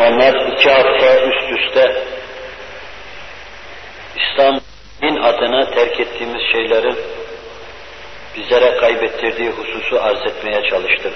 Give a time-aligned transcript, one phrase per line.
[0.00, 2.02] Müslümanlar iki hafta üst üste
[4.16, 6.96] İslam'ın adına terk ettiğimiz şeylerin
[8.36, 11.12] bizlere kaybettirdiği hususu arz etmeye çalıştım.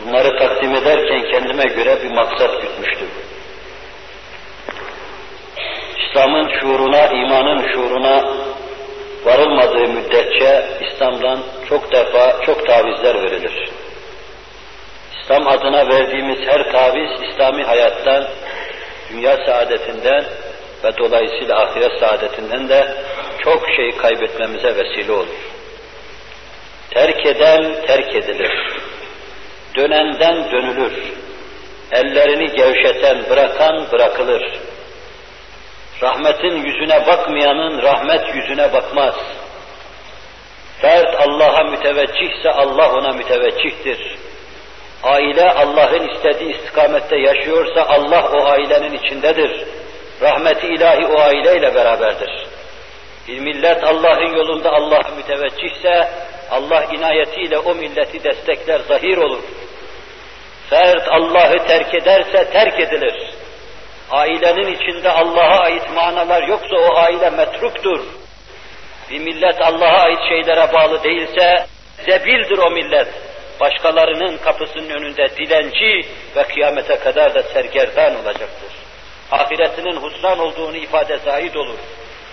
[0.00, 3.08] Bunları takdim ederken kendime göre bir maksat gütmüştüm.
[5.98, 8.24] İslam'ın şuuruna, imanın şuuruna
[9.24, 11.38] varılmadığı müddetçe İslam'dan
[11.68, 13.70] çok defa çok tavizler verilir.
[15.28, 18.24] İslam adına verdiğimiz her taviz İslami hayattan,
[19.10, 20.24] dünya saadetinden
[20.84, 22.94] ve dolayısıyla ahiret saadetinden de
[23.44, 25.26] çok şey kaybetmemize vesile olur.
[26.90, 28.52] Terk eden terk edilir.
[29.76, 30.92] Dönenden dönülür.
[31.92, 34.42] Ellerini gevşeten, bırakan bırakılır.
[36.02, 39.14] Rahmetin yüzüne bakmayanın rahmet yüzüne bakmaz.
[40.80, 44.27] Fert Allah'a müteveccihse Allah ona müteveccihtir.
[45.02, 49.64] Aile Allah'ın istediği istikamette yaşıyorsa Allah o ailenin içindedir.
[50.20, 52.46] Rahmeti ilahi o aileyle beraberdir.
[53.28, 56.08] Bir millet Allah'ın yolunda Allah'a müteveccihse
[56.50, 59.42] Allah inayetiyle o milleti destekler, zahir olur.
[60.70, 63.14] Fert Allah'ı terk ederse terk edilir.
[64.10, 68.00] Ailenin içinde Allah'a ait manalar yoksa o aile metruktur.
[69.10, 71.66] Bir millet Allah'a ait şeylere bağlı değilse
[72.06, 73.08] zebildir o millet.
[73.60, 78.72] Başkalarının kapısının önünde dilenci ve kıyamete kadar da sergerdan olacaktır.
[79.30, 81.78] Ahiretinin husran olduğunu ifade zahid olur.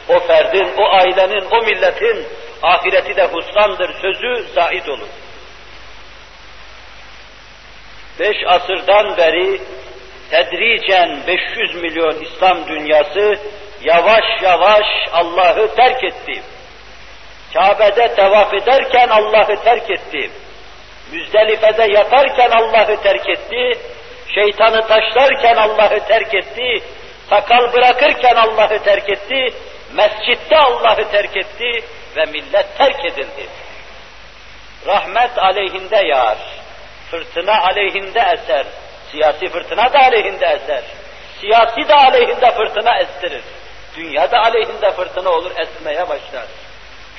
[0.10, 2.28] O ferdin, o ailenin, o milletin
[2.64, 5.08] ahireti de husrandır sözü zahid olur.
[8.20, 9.62] Beş asırdan beri
[10.32, 13.40] tedricen 500 milyon İslam dünyası
[13.84, 16.42] yavaş yavaş Allah'ı terk etti.
[17.54, 20.30] Kabe'de tevaf ederken Allah'ı terk etti.
[21.12, 23.80] Müzdelife'de yatarken Allah'ı terk etti.
[24.36, 26.84] Şeytanı taşlarken Allah'ı terk etti.
[27.30, 29.54] Sakal bırakırken Allah'ı terk etti.
[29.94, 31.84] Mescitte Allah'ı terk etti
[32.18, 33.48] ve millet terk edildi.
[34.88, 36.38] Rahmet aleyhinde yağar.
[37.12, 38.66] Fırtına aleyhinde eser.
[39.12, 40.84] Siyasi fırtına da aleyhinde eser.
[41.42, 43.42] Siyasi de aleyhinde fırtına estirir.
[43.98, 46.46] Dünya da aleyhinde fırtına olur, esmeye başlar.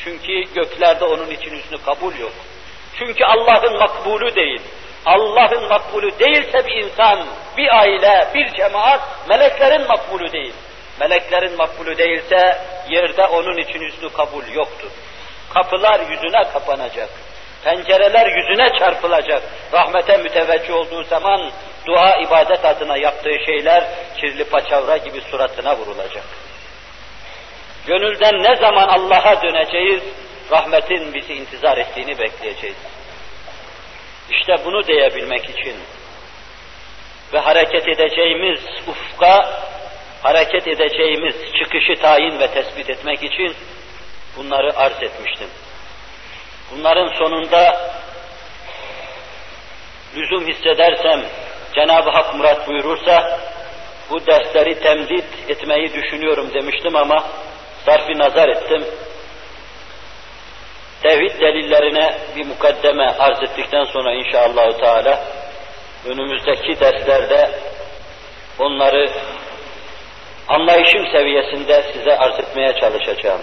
[0.04, 2.32] Çünkü göklerde onun için hüsnü kabul yok.
[2.98, 4.60] Çünkü Allah'ın makbulü değil.
[5.06, 7.26] Allah'ın makbulü değilse bir insan,
[7.56, 10.54] bir aile, bir cemaat, meleklerin makbulü değil.
[11.00, 12.58] Meleklerin makbulü değilse
[12.88, 14.90] yerde onun için hüsnü kabul yoktur.
[15.54, 17.08] Kapılar yüzüne kapanacak.
[17.64, 19.42] Pencereler yüzüne çarpılacak.
[19.72, 21.50] Rahmete müteveccih olduğu zaman
[21.86, 23.84] dua ibadet adına yaptığı şeyler
[24.16, 26.24] kirli paçavra gibi suratına vurulacak.
[27.86, 30.02] Gönülden ne zaman Allah'a döneceğiz,
[30.50, 32.76] rahmetin bizi intizar ettiğini bekleyeceğiz.
[34.30, 35.76] İşte bunu diyebilmek için
[37.32, 39.62] ve hareket edeceğimiz ufka,
[40.22, 43.54] hareket edeceğimiz çıkışı tayin ve tespit etmek için
[44.36, 45.48] bunları arz etmiştim.
[46.70, 47.90] Bunların sonunda
[50.16, 51.24] lüzum hissedersem,
[51.74, 53.40] Cenab-ı Hak murat buyurursa,
[54.10, 57.26] bu dersleri temdit etmeyi düşünüyorum demiştim ama
[57.86, 58.84] sarfi nazar ettim.
[61.02, 65.24] Tevhid delillerine bir mukaddeme arz ettikten sonra inşallah Teala
[66.06, 67.50] önümüzdeki derslerde
[68.58, 69.10] onları
[70.48, 73.40] anlayışım seviyesinde size arz etmeye çalışacağım.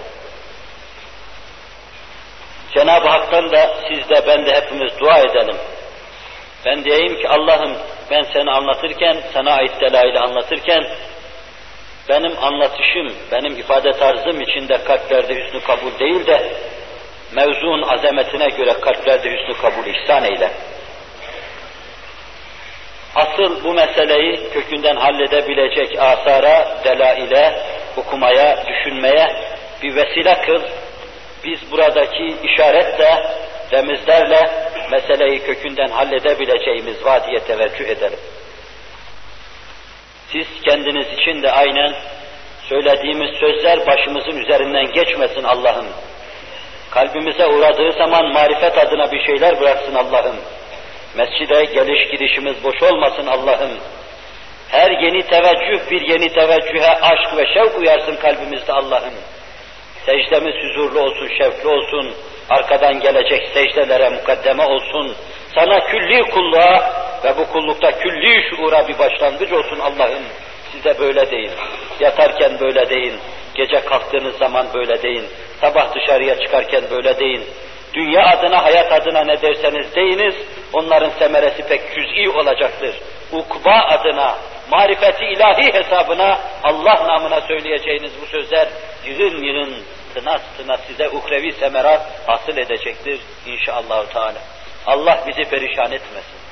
[2.73, 5.57] Cenab-ı Hak'tan da siz de ben de hepimiz dua edelim.
[6.65, 7.77] Ben diyeyim ki Allah'ım
[8.11, 10.83] ben seni anlatırken, sana ait delaili anlatırken
[12.09, 16.53] benim anlatışım, benim ifade tarzım içinde kalplerde hüsnü kabul değil de
[17.35, 20.51] mevzuun azametine göre kalplerde hüsnü kabul ihsan eyle.
[23.15, 27.59] Asıl bu meseleyi kökünden halledebilecek asara, delaile,
[27.97, 29.27] okumaya, düşünmeye
[29.83, 30.61] bir vesile kıl.
[31.45, 33.23] Biz buradaki işaretle,
[33.71, 34.51] remizlerle
[34.91, 38.19] meseleyi kökünden halledebileceğimiz vadiye teveccüh edelim.
[40.31, 41.93] Siz kendiniz için de aynen
[42.69, 45.85] söylediğimiz sözler başımızın üzerinden geçmesin Allah'ım.
[46.93, 50.35] Kalbimize uğradığı zaman marifet adına bir şeyler bıraksın Allah'ım.
[51.15, 53.71] Mescide geliş gidişimiz boş olmasın Allah'ım.
[54.69, 59.13] Her yeni teveccüh bir yeni teveccühe aşk ve şevk uyarsın kalbimizde Allah'ım.
[60.05, 62.13] Secdemiz huzurlu olsun, şevkli olsun.
[62.49, 65.15] Arkadan gelecek secdelere mukaddeme olsun.
[65.55, 66.93] Sana külli kulluğa
[67.23, 70.23] ve bu kullukta külli şuura bir başlangıç olsun Allah'ım.
[70.71, 71.51] Size böyle deyin.
[71.99, 73.13] Yatarken böyle deyin.
[73.55, 75.25] Gece kalktığınız zaman böyle deyin.
[75.61, 77.43] Sabah dışarıya çıkarken böyle deyin.
[77.93, 80.35] Dünya adına, hayat adına ne derseniz deyiniz,
[80.73, 82.95] onların semeresi pek cüz'i olacaktır.
[83.31, 84.37] Ukba adına,
[84.71, 88.67] marifeti ilahi hesabına, Allah namına söyleyeceğiniz bu sözler
[89.05, 89.73] yığın yığın,
[90.13, 94.39] tına tına size uhrevi semerat hasıl edecektir inşallah Teala.
[94.85, 96.43] Allah bizi perişan etmesin.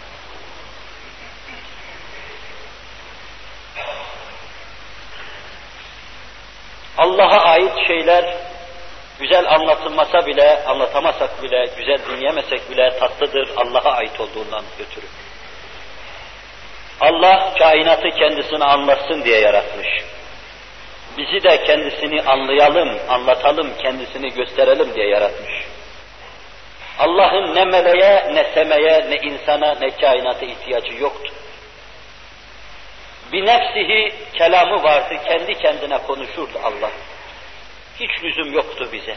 [6.98, 8.26] Allah'a ait şeyler
[9.20, 15.10] güzel anlatılmasa bile, anlatamasak bile, güzel dinleyemesek bile tatlıdır Allah'a ait olduğundan götürür.
[17.02, 19.88] Allah kainatı kendisine anlatsın diye yaratmış.
[21.18, 25.52] Bizi de kendisini anlayalım, anlatalım, kendisini gösterelim diye yaratmış.
[27.00, 31.34] Allah'ın ne meleğe, ne semeye, ne insana, ne kainata ihtiyacı yoktu.
[33.32, 36.92] Bir nefsihi kelamı vardı, kendi kendine konuşurdu Allah.
[38.00, 39.16] Hiç lüzum yoktu bize.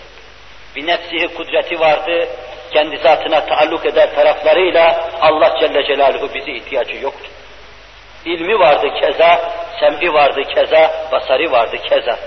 [0.76, 2.28] Bir nefsihi kudreti vardı,
[2.72, 7.30] kendi zatına taalluk eder taraflarıyla Allah Celle Celaluhu bize ihtiyacı yoktu.
[8.24, 12.18] İlmi vardı keza, sem'i vardı keza, basarı vardı keza.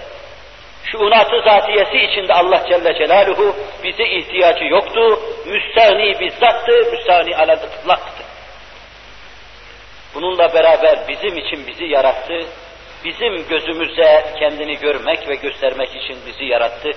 [0.92, 8.27] Şuunatı zatiyesi içinde Allah Celle Celaluhu bize ihtiyacı yoktu, müstahni bizzattı, müstahni alel ıtlaktı.
[10.16, 12.46] Bununla beraber bizim için bizi yarattı,
[13.06, 16.92] bizim gözümüze kendini görmek ve göstermek için bizi yarattı.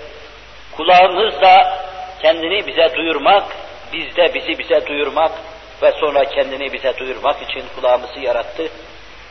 [0.77, 1.79] Kulağımız da
[2.23, 3.45] kendini bize duyurmak,
[3.93, 5.33] bizde bizi bize duyurmak
[5.83, 8.69] ve sonra kendini bize duyurmak için kulağımızı yarattı.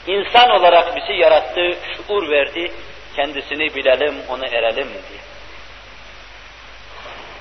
[0.07, 2.71] İnsan olarak bizi yarattı, şuur verdi,
[3.15, 5.19] kendisini bilelim, onu erelim diye.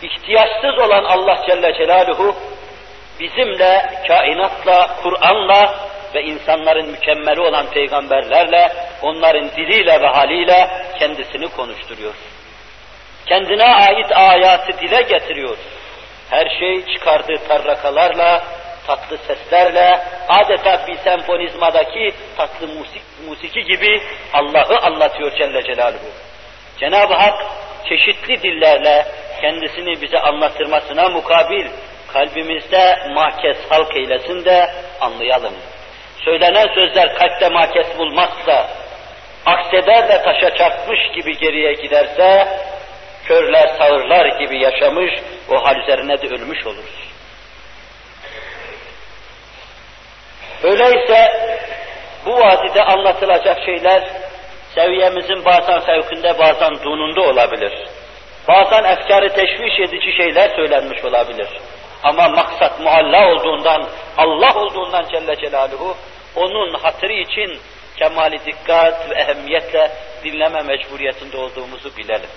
[0.03, 2.35] İhtiyaçsız olan Allah Celle Celaluhu
[3.21, 8.73] bizimle, kainatla, Kur'an'la ve insanların mükemmeli olan peygamberlerle,
[9.03, 10.69] onların diliyle ve haliyle
[10.99, 12.15] kendisini konuşturuyor.
[13.27, 15.57] Kendine ait ayatı dile getiriyor.
[16.31, 18.45] Her şey çıkardığı tarrakalarla,
[18.87, 24.03] tatlı seslerle, adeta bir senfonizmadaki tatlı musik, musiki gibi
[24.33, 26.11] Allah'ı anlatıyor Celle Celaluhu.
[26.81, 27.47] Cenab-ı Hak
[27.89, 29.07] çeşitli dillerle
[29.41, 31.67] kendisini bize anlatırmasına mukabil
[32.13, 34.71] kalbimizde mahkes halk eylesin de
[35.01, 35.55] anlayalım.
[36.25, 38.69] Söylenen sözler kalpte mahkes bulmazsa,
[39.47, 42.49] akseder de taşa çarpmış gibi geriye giderse,
[43.25, 45.11] körler sağırlar gibi yaşamış,
[45.51, 47.09] o hal üzerine de ölmüş oluruz.
[50.63, 51.33] Öyleyse
[52.27, 54.03] bu vadide anlatılacak şeyler
[54.75, 57.73] seviyemizin bazen fevkinde bazen dununda olabilir.
[58.49, 61.49] Bazen efkarı teşviş edici şeyler söylenmiş olabilir.
[62.03, 65.97] Ama maksat mualla olduğundan, Allah olduğundan Celle Celaluhu,
[66.37, 67.61] onun hatırı için
[67.97, 69.93] kemali dikkat ve ehemmiyetle
[70.25, 72.31] dinleme mecburiyetinde olduğumuzu bilelim.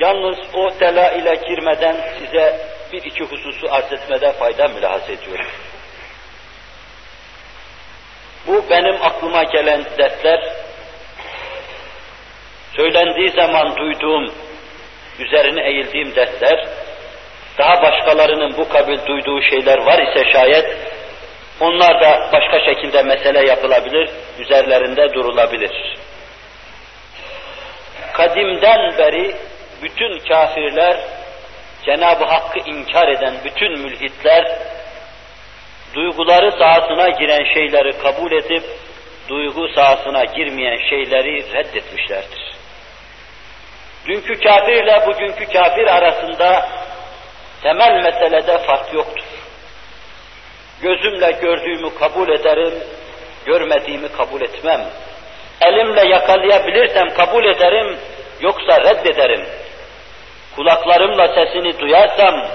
[0.00, 5.46] Yalnız o tela ile girmeden size bir iki hususu arz etmede fayda mülahaz ediyorum.
[8.46, 10.40] Bu benim aklıma gelen dertler,
[12.78, 14.34] söylendiği zaman duyduğum,
[15.18, 16.68] üzerine eğildiğim dertler,
[17.58, 20.76] daha başkalarının bu kabil duyduğu şeyler var ise şayet,
[21.60, 25.96] onlar da başka şekilde mesele yapılabilir, üzerlerinde durulabilir.
[28.12, 29.34] Kadimden beri
[29.82, 30.96] bütün kafirler,
[31.84, 34.58] Cenab-ı Hakk'ı inkar eden bütün mülhitler,
[35.94, 38.64] duyguları sahasına giren şeyleri kabul edip,
[39.28, 42.47] duygu sahasına girmeyen şeyleri reddetmişlerdir.
[44.08, 46.68] Dünkü kafirle bugünkü kafir arasında
[47.62, 49.24] temel meselede fark yoktur.
[50.82, 52.74] Gözümle gördüğümü kabul ederim,
[53.46, 54.80] görmediğimi kabul etmem.
[55.60, 57.98] Elimle yakalayabilirsem kabul ederim,
[58.40, 59.46] yoksa reddederim.
[60.56, 62.46] Kulaklarımla sesini duyarsam,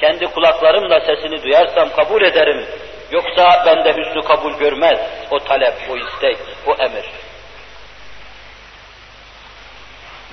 [0.00, 2.66] kendi kulaklarımla sesini duyarsam kabul ederim.
[3.12, 4.98] Yoksa bende hüsnü kabul görmez
[5.30, 7.04] o talep, o istek, o emir.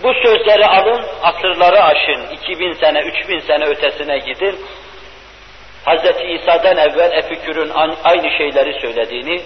[0.04, 4.56] Bu sözleri alın, asırları aşın, 2000 sene, 3000 sene ötesine gidin.
[5.86, 6.04] Hz.
[6.36, 7.72] İsa'dan evvel Epikür'ün
[8.04, 9.42] aynı şeyleri söylediğini,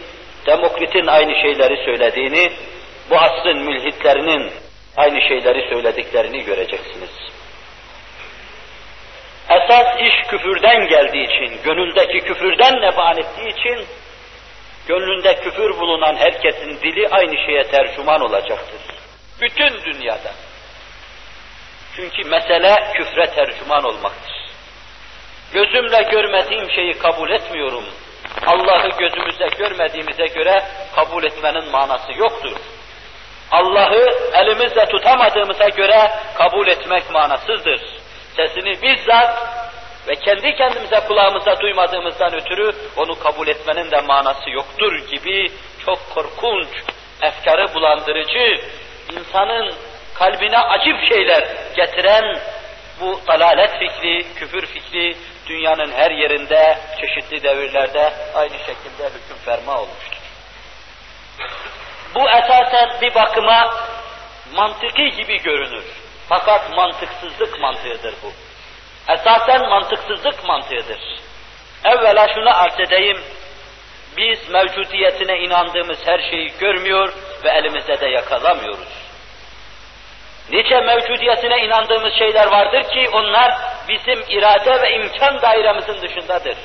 [0.45, 2.51] Demokrit'in aynı şeyleri söylediğini,
[3.09, 4.51] bu asrın mülhitlerinin
[4.97, 7.11] aynı şeyleri söylediklerini göreceksiniz.
[9.49, 13.85] Esas iş küfürden geldiği için, gönüldeki küfürden neban ettiği için,
[14.87, 19.02] gönlünde küfür bulunan herkesin dili aynı şeye tercüman olacaktır.
[19.43, 20.31] Bütün dünyada.
[21.95, 24.33] Çünkü mesele küfre tercüman olmaktır.
[25.53, 27.83] Gözümle görmediğim şeyi kabul etmiyorum.
[28.45, 30.63] Allah'ı gözümüzle görmediğimize göre
[30.95, 32.57] kabul etmenin manası yoktur.
[33.51, 37.81] Allah'ı elimizle tutamadığımıza göre kabul etmek manasızdır.
[38.35, 39.37] Sesini bizzat
[40.07, 45.51] ve kendi kendimize kulağımızda duymadığımızdan ötürü onu kabul etmenin de manası yoktur gibi
[45.85, 46.67] çok korkunç,
[47.21, 48.61] efkarı bulandırıcı,
[49.19, 49.75] insanın
[50.13, 52.39] kalbine acip şeyler getiren
[52.99, 55.17] bu dalalet fikri, küfür fikri
[55.47, 60.17] dünyanın her yerinde, çeşitli devirlerde aynı şekilde hüküm ferma olmuştur.
[62.15, 63.73] Bu esasen bir bakıma
[64.55, 65.85] mantıki gibi görünür.
[66.29, 68.31] Fakat mantıksızlık mantığıdır bu.
[69.13, 70.99] Esasen mantıksızlık mantığıdır.
[71.85, 73.17] Evvela şunu arz edeyim,
[74.17, 79.02] biz mevcudiyetine inandığımız her şeyi görmüyor ve elimizde de yakalamıyoruz.
[80.49, 83.51] Nice mevcudiyetine inandığımız şeyler vardır ki onlar
[83.87, 86.57] bizim irade ve imkan dairemizin dışındadır.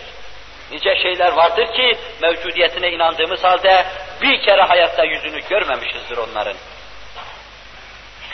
[0.70, 3.84] Nice şeyler vardır ki mevcudiyetine inandığımız halde
[4.22, 6.56] bir kere hayatta yüzünü görmemişizdir onların.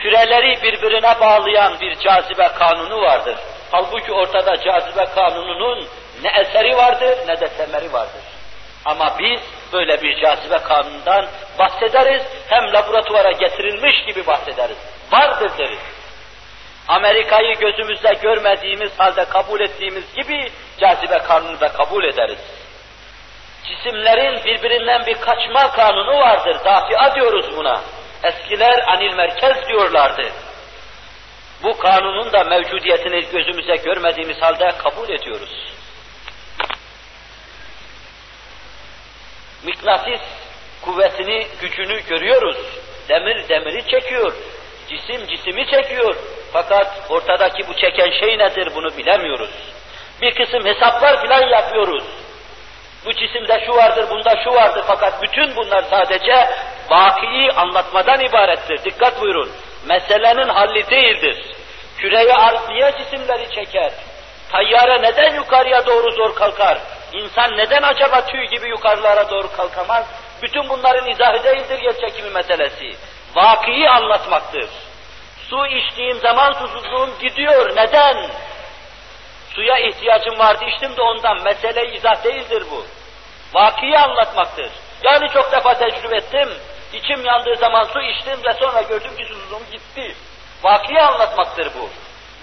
[0.02, 3.36] Küreleri birbirine bağlayan bir cazibe kanunu vardır.
[3.70, 5.88] Halbuki ortada cazibe kanununun
[6.22, 8.22] ne eseri vardır ne de temeri vardır.
[8.84, 9.40] Ama biz
[9.72, 11.26] böyle bir cazibe kanunundan
[11.58, 14.93] bahsederiz, hem laboratuvara getirilmiş gibi bahsederiz.
[15.12, 15.94] Vardır deriz.
[16.88, 22.38] Amerika'yı gözümüzde görmediğimiz halde kabul ettiğimiz gibi cazibe kanunu da kabul ederiz.
[23.64, 27.80] Cisimlerin birbirinden bir kaçma kanunu vardır, dafia diyoruz buna.
[28.22, 30.32] Eskiler anil merkez diyorlardı.
[31.62, 35.72] Bu kanunun da mevcudiyetini gözümüze görmediğimiz halde kabul ediyoruz.
[39.64, 40.20] Mıknatıs
[40.82, 42.56] kuvvetini, gücünü görüyoruz.
[43.08, 44.32] Demir demiri çekiyor,
[44.88, 46.16] cisim cisimi çekiyor.
[46.52, 49.50] Fakat ortadaki bu çeken şey nedir bunu bilemiyoruz.
[50.22, 52.04] Bir kısım hesaplar filan yapıyoruz.
[53.04, 56.48] Bu cisimde şu vardır, bunda şu vardır fakat bütün bunlar sadece
[56.90, 58.84] vakiyi anlatmadan ibarettir.
[58.84, 59.50] Dikkat buyurun.
[59.86, 61.36] Meselenin halli değildir.
[61.98, 63.92] Küreyi arz niye cisimleri çeker?
[64.52, 66.78] Tayyare neden yukarıya doğru zor kalkar?
[67.12, 70.06] İnsan neden acaba tüy gibi yukarılara doğru kalkamaz?
[70.42, 72.96] Bütün bunların izahı değildir yer çekimi meselesi.
[73.34, 74.70] Vakiyi anlatmaktır.
[75.50, 77.76] Su içtiğim zaman susuzluğum gidiyor.
[77.76, 78.30] Neden?
[79.54, 81.42] Suya ihtiyacım vardı içtim de ondan.
[81.42, 82.86] Mesele izah değildir bu.
[83.54, 84.70] Vakiyi anlatmaktır.
[85.02, 86.48] Yani çok defa tecrübe ettim.
[86.92, 90.16] İçim yandığı zaman su içtim ve sonra gördüm ki susuzluğum gitti.
[90.62, 91.90] Vakiyi anlatmaktır bu.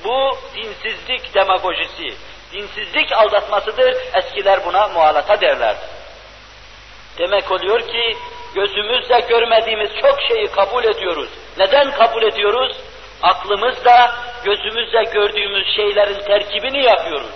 [0.04, 2.16] Bu dinsizlik demagojisi,
[2.54, 3.96] dinsizlik aldatmasıdır.
[4.14, 5.76] Eskiler buna muhalata derler.
[7.18, 8.18] Demek oluyor ki
[8.56, 11.30] gözümüzle görmediğimiz çok şeyi kabul ediyoruz.
[11.58, 12.78] Neden kabul ediyoruz?
[13.24, 17.30] Aklımızla, gözümüzle gördüğümüz şeylerin terkibini yapıyoruz.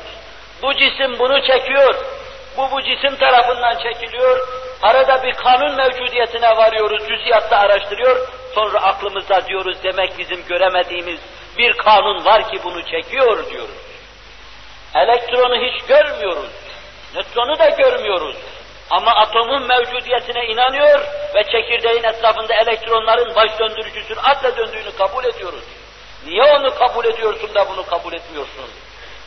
[0.62, 1.96] Bu cisim bunu çekiyor,
[2.58, 4.48] bu bu cisim tarafından çekiliyor,
[4.82, 11.20] arada bir kanun mevcudiyetine varıyoruz, cüziyatta araştırıyor, sonra aklımızda diyoruz demek bizim göremediğimiz
[11.58, 13.76] bir kanun var ki bunu çekiyor diyoruz.
[14.96, 16.52] Elektronu hiç görmüyoruz,
[17.16, 18.36] nötronu da görmüyoruz.
[18.90, 21.00] Ama atomun mevcudiyetine inanıyor
[21.36, 25.64] ve çekirdeğin etrafında elektronların baş döndürücü süratle döndüğünü kabul ediyoruz.
[26.26, 28.70] Niye onu kabul ediyorsun da bunu kabul etmiyorsun?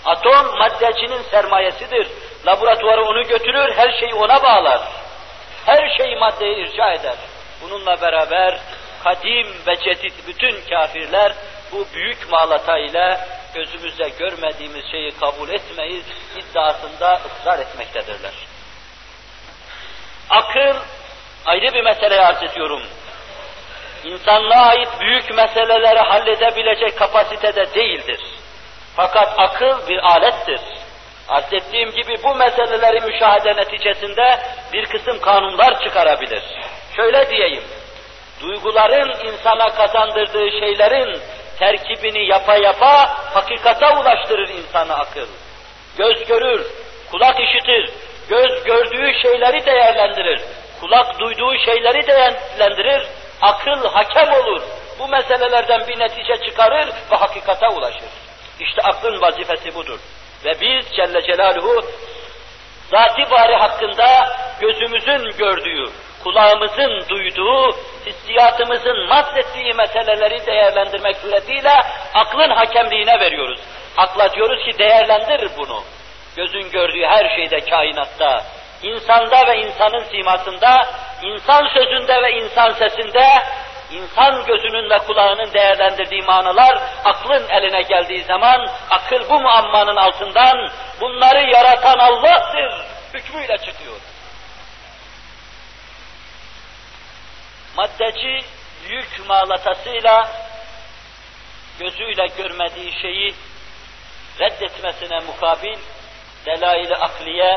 [0.05, 2.09] Atom maddecinin sermayesidir.
[2.47, 4.81] Laboratuvara onu götürür, her şeyi ona bağlar.
[5.67, 7.17] Her şeyi maddeye irca eder.
[7.63, 8.61] Bununla beraber
[9.05, 11.33] kadim ve cedid bütün kafirler
[11.73, 13.21] bu büyük malata ile
[13.55, 16.05] gözümüzle görmediğimiz şeyi kabul etmeyiz
[16.37, 18.33] iddiasında ısrar etmektedirler.
[20.31, 20.77] Akıl
[21.47, 22.83] ayrı bir mesele arz ediyorum.
[24.05, 28.21] İnsanlığa ait büyük meseleleri halledebilecek kapasitede değildir.
[28.97, 30.61] Fakat akıl bir alettir.
[31.29, 34.39] Arz ettiğim gibi bu meseleleri müşahede neticesinde
[34.73, 36.43] bir kısım kanunlar çıkarabilir.
[36.97, 37.65] Şöyle diyeyim,
[38.41, 41.21] duyguların insana kazandırdığı şeylerin
[41.59, 45.27] terkibini yapa yapa hakikata ulaştırır insanı akıl.
[45.99, 46.67] Göz görür,
[47.11, 47.91] kulak işitir,
[48.29, 50.41] göz gördüğü şeyleri değerlendirir,
[50.81, 53.07] kulak duyduğu şeyleri değerlendirir,
[53.43, 54.63] akıl hakem olur.
[54.99, 58.09] Bu meselelerden bir netice çıkarır ve hakikata ulaşır.
[58.61, 59.99] İşte aklın vazifesi budur.
[60.45, 61.85] Ve biz Celle Celaluhu
[62.91, 65.85] zati bari hakkında gözümüzün gördüğü,
[66.25, 71.73] kulağımızın duyduğu, hissiyatımızın mahsettiği meseleleri değerlendirmek suretiyle
[72.15, 73.61] aklın hakemliğine veriyoruz.
[73.97, 75.83] Akla diyoruz ki değerlendir bunu.
[76.39, 78.45] Gözün gördüğü her şeyde kainatta,
[78.83, 80.87] insanda ve insanın simasında,
[81.23, 83.27] insan sözünde ve insan sesinde,
[83.91, 91.51] insan gözünün ve kulağının değerlendirdiği manalar aklın eline geldiği zaman akıl bu muammanın altından bunları
[91.51, 94.01] yaratan Allah'tır hükmüyle çıkıyor.
[97.77, 98.47] Maddeci
[98.89, 100.29] yük mağlatasıyla
[101.79, 103.35] gözüyle görmediği şeyi
[104.41, 105.79] reddetmesine mukabil
[106.47, 107.57] delail-i akliye,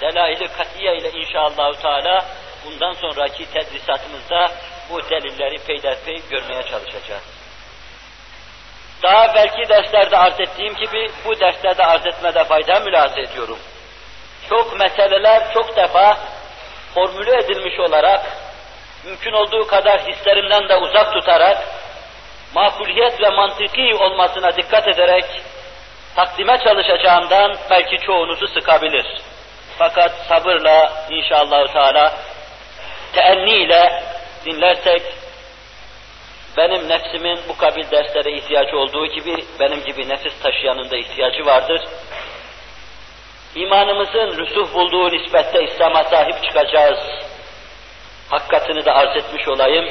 [0.00, 2.24] delail-i katiye ile inşallah Teala
[2.64, 4.50] bundan sonraki tedrisatımızda
[4.90, 7.22] bu delilleri peyderpey görmeye çalışacağız.
[9.02, 13.58] Daha belki derslerde arz ettiğim gibi bu derslerde arz etmede fayda mülahaza ediyorum.
[14.48, 16.18] Çok meseleler çok defa
[16.94, 18.26] formüle edilmiş olarak,
[19.04, 21.58] mümkün olduğu kadar hislerimden de uzak tutarak,
[22.54, 25.24] makuliyet ve mantıki olmasına dikkat ederek
[26.16, 29.06] takdime çalışacağımdan belki çoğunuzu sıkabilir.
[29.78, 32.12] Fakat sabırla inşallah Teala
[33.12, 34.02] teenni ile
[34.44, 35.02] dinlersek
[36.56, 41.80] benim nefsimin bu kabil derslere ihtiyacı olduğu gibi benim gibi nefis taşıyanın da ihtiyacı vardır.
[43.54, 46.98] İmanımızın rüsuh bulduğu nispette İslam'a sahip çıkacağız.
[48.30, 49.88] Hakikatini de arz etmiş olayım.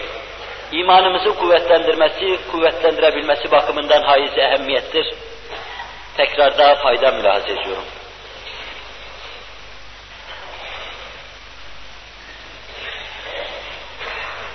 [0.72, 5.14] İmanımızı kuvvetlendirmesi, kuvvetlendirebilmesi bakımından haiz ehemmiyettir.
[6.18, 7.84] Tekrar daha fayda mülahaz ediyorum.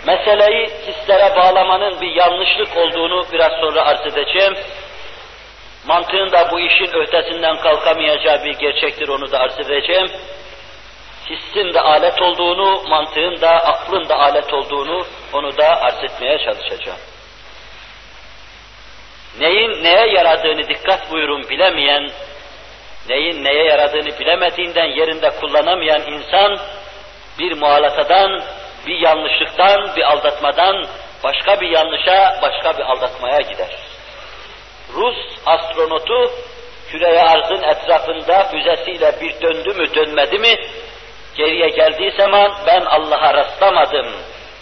[0.07, 4.55] Meseleyi hislere bağlamanın bir yanlışlık olduğunu biraz sonra arz edeceğim.
[5.87, 10.07] Mantığın da bu işin ötesinden kalkamayacağı bir gerçektir, onu da arz edeceğim.
[11.31, 16.99] Hissin de alet olduğunu, mantığın da, aklın da alet olduğunu, onu da arz etmeye çalışacağım.
[19.41, 22.11] Neyin neye yaradığını dikkat buyurun bilemeyen,
[23.09, 26.59] neyin neye yaradığını bilemediğinden yerinde kullanamayan insan,
[27.39, 28.43] bir muhalatadan,
[28.87, 30.87] bir yanlışlıktan, bir aldatmadan,
[31.25, 33.77] başka bir yanlışa, başka bir aldatmaya gider.
[34.95, 35.17] Rus
[35.47, 36.33] astronotu
[36.91, 40.55] küreye arzın etrafında füzesiyle bir döndü mü dönmedi mi
[41.37, 44.07] geriye geldiği zaman ben Allah'a rastlamadım.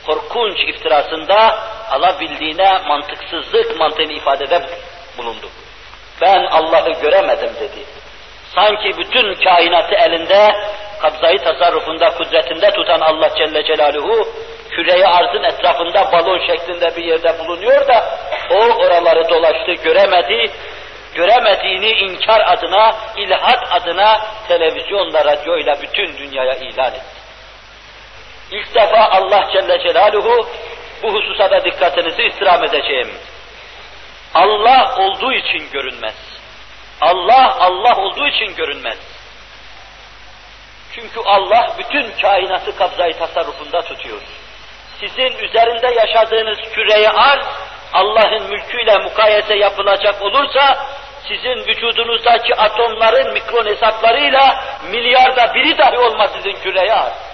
[0.07, 1.59] Korkunç iftirasında
[1.91, 4.61] alabildiğine mantıksızlık mantığını ifadede
[5.19, 5.47] bulundu.
[6.21, 7.85] Ben Allah'ı göremedim dedi.
[8.55, 10.53] Sanki bütün kainatı elinde,
[11.03, 14.29] kabzayı tasarrufunda, kudretinde tutan Allah Celle Celaluhu,
[14.71, 18.19] küreyi arzın etrafında balon şeklinde bir yerde bulunuyor da,
[18.51, 20.51] o oraları dolaştı, göremedi,
[21.15, 27.14] göremediğini inkar adına, ilhat adına televizyonla, radyoyla bütün dünyaya ilan etti.
[28.51, 30.49] İlk defa Allah Celle Celaluhu
[31.03, 33.11] bu hususa da dikkatinizi istirham edeceğim.
[34.35, 36.15] Allah olduğu için görünmez.
[37.01, 38.99] Allah, Allah olduğu için görünmez.
[40.95, 44.23] Çünkü Allah bütün kainatı kabzayı tasarrufunda tutuyor.
[45.01, 47.47] Sizin üzerinde yaşadığınız küreye arz,
[47.93, 50.87] Allah'ın mülküyle mukayese yapılacak olursa,
[51.29, 57.34] sizin vücudunuzdaki atomların mikron hesaplarıyla milyarda biri dahi olmaz sizin küreye arz.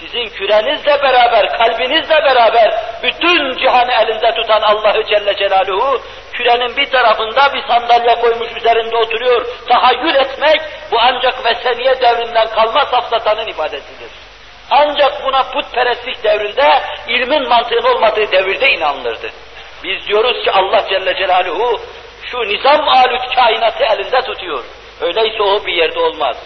[0.00, 6.00] Sizin kürenizle beraber, kalbinizle beraber bütün cihanı elinde tutan Allahü Celle Celaluhu
[6.32, 9.46] kürenin bir tarafında bir sandalye koymuş üzerinde oturuyor.
[9.68, 10.60] Tahayyül etmek
[10.92, 14.10] bu ancak veseniye devrinden kalma safsatanın ibadetidir.
[14.70, 19.30] Ancak buna putperestlik devrinde ilmin mantığın olmadığı devirde inanılırdı.
[19.84, 21.80] Biz diyoruz ki Allah Celle Celaluhu
[22.30, 24.64] şu nizam alüt kainatı elinde tutuyor.
[25.00, 26.36] Öyleyse o bir yerde olmaz.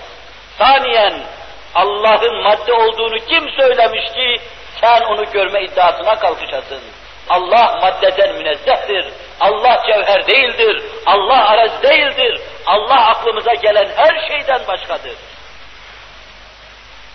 [0.59, 1.13] Saniyen
[1.75, 4.37] Allah'ın madde olduğunu kim söylemiş ki
[4.81, 6.81] sen onu görme iddiasına kalkışasın?
[7.29, 9.07] Allah maddeden münezzehtir.
[9.41, 10.83] Allah cevher değildir.
[11.07, 12.41] Allah araz değildir.
[12.67, 15.15] Allah aklımıza gelen her şeyden başkadır.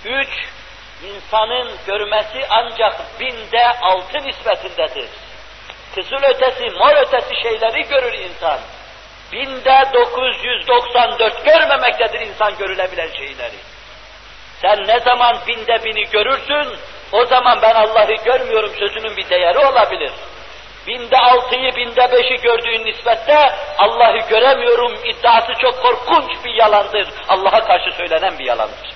[0.06, 0.30] Üç,
[1.04, 5.10] insanın görmesi ancak binde altı nispetindedir.
[5.96, 8.60] Kızıl ötesi, mor ötesi şeyleri görür insan.
[9.32, 13.75] Binde 994 görmemektedir insan görülebilen şeyleri.
[14.66, 16.78] Sen ne zaman binde bini görürsün,
[17.12, 20.12] o zaman ben Allah'ı görmüyorum sözünün bir değeri olabilir.
[20.88, 23.38] Binde altıyı, binde beşi gördüğün nispette
[23.78, 27.08] Allah'ı göremiyorum iddiası çok korkunç bir yalandır.
[27.30, 28.94] Allah'a karşı söylenen bir yalandır.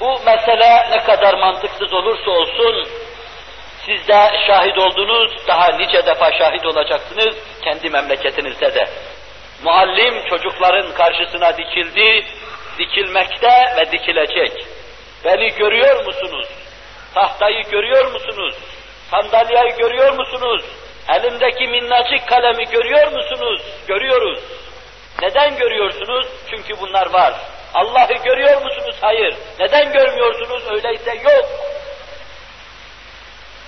[0.00, 2.88] Bu mesele ne kadar mantıksız olursa olsun,
[3.86, 8.88] siz de şahit oldunuz, daha nice defa şahit olacaksınız kendi memleketinizde de.
[9.62, 12.26] Muallim çocukların karşısına dikildi,
[12.78, 14.66] dikilmekte ve dikilecek.
[15.24, 16.46] Beni görüyor musunuz?
[17.14, 18.54] Tahtayı görüyor musunuz?
[19.10, 20.64] Sandalyeyi görüyor musunuz?
[21.08, 23.62] Elimdeki minnacık kalemi görüyor musunuz?
[23.88, 24.40] Görüyoruz.
[25.22, 26.26] Neden görüyorsunuz?
[26.50, 27.34] Çünkü bunlar var.
[27.74, 28.96] Allah'ı görüyor musunuz?
[29.00, 29.34] Hayır.
[29.60, 30.62] Neden görmüyorsunuz?
[30.70, 31.46] Öyleyse yok.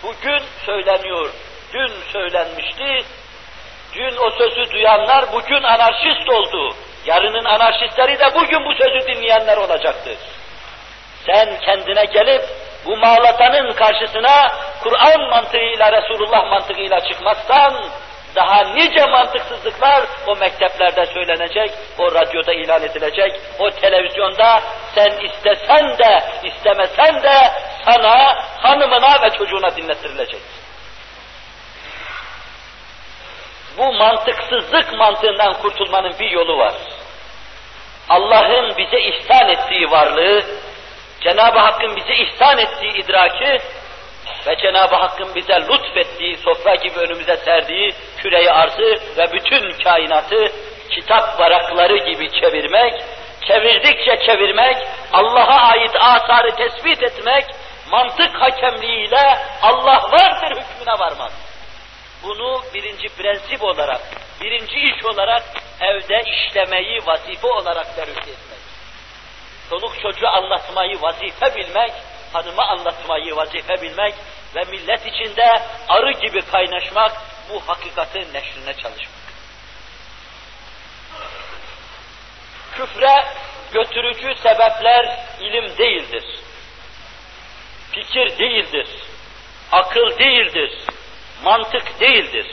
[0.03, 1.31] Bugün söyleniyor.
[1.73, 3.05] Dün söylenmişti.
[3.95, 6.75] Dün o sözü duyanlar bugün anarşist oldu.
[7.07, 10.17] Yarının anarşistleri de bugün bu sözü dinleyenler olacaktır.
[11.27, 12.43] Sen kendine gelip
[12.87, 17.85] bu mağlatanın karşısına Kur'an mantığıyla, Resulullah mantığıyla çıkmazsan,
[18.35, 24.61] daha nice mantıksızlıklar o mekteplerde söylenecek, o radyoda ilan edilecek, o televizyonda
[24.95, 27.35] sen istesen de istemesen de
[27.85, 30.41] sana, hanımına ve çocuğuna dinlettirilecek.
[33.81, 36.75] Bu mantıksızlık mantığından kurtulmanın bir yolu var.
[38.09, 40.43] Allah'ın bize ihsan ettiği varlığı,
[41.21, 43.59] Cenab-ı Hakk'ın bize ihsan ettiği idraki
[44.47, 50.53] ve Cenab-ı Hakk'ın bize lütfettiği, sofra gibi önümüze serdiği küreyi arzı ve bütün kainatı
[50.91, 53.03] kitap varakları gibi çevirmek,
[53.49, 54.77] çevirdikçe çevirmek,
[55.13, 57.45] Allah'a ait asarı tespit etmek,
[57.91, 61.50] mantık hakemliğiyle Allah vardır hükmüne varmak.
[62.23, 64.01] Bunu birinci prensip olarak,
[64.41, 65.43] birinci iş olarak
[65.81, 68.61] evde işlemeyi vazife olarak tercih etmek.
[69.71, 71.93] Çoluk çocuğu anlatmayı vazife bilmek,
[72.33, 74.15] hanıma anlatmayı vazife bilmek
[74.57, 77.13] ve millet içinde arı gibi kaynaşmak,
[77.51, 79.21] bu hakikatin neşrine çalışmak.
[82.73, 83.25] Küfre
[83.73, 86.25] götürücü sebepler ilim değildir.
[87.93, 88.89] Fikir değildir.
[89.73, 90.73] Akıl değildir.
[91.43, 92.47] Mantık değildir.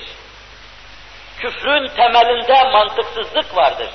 [1.40, 3.90] Küfrün temelinde mantıksızlık vardır.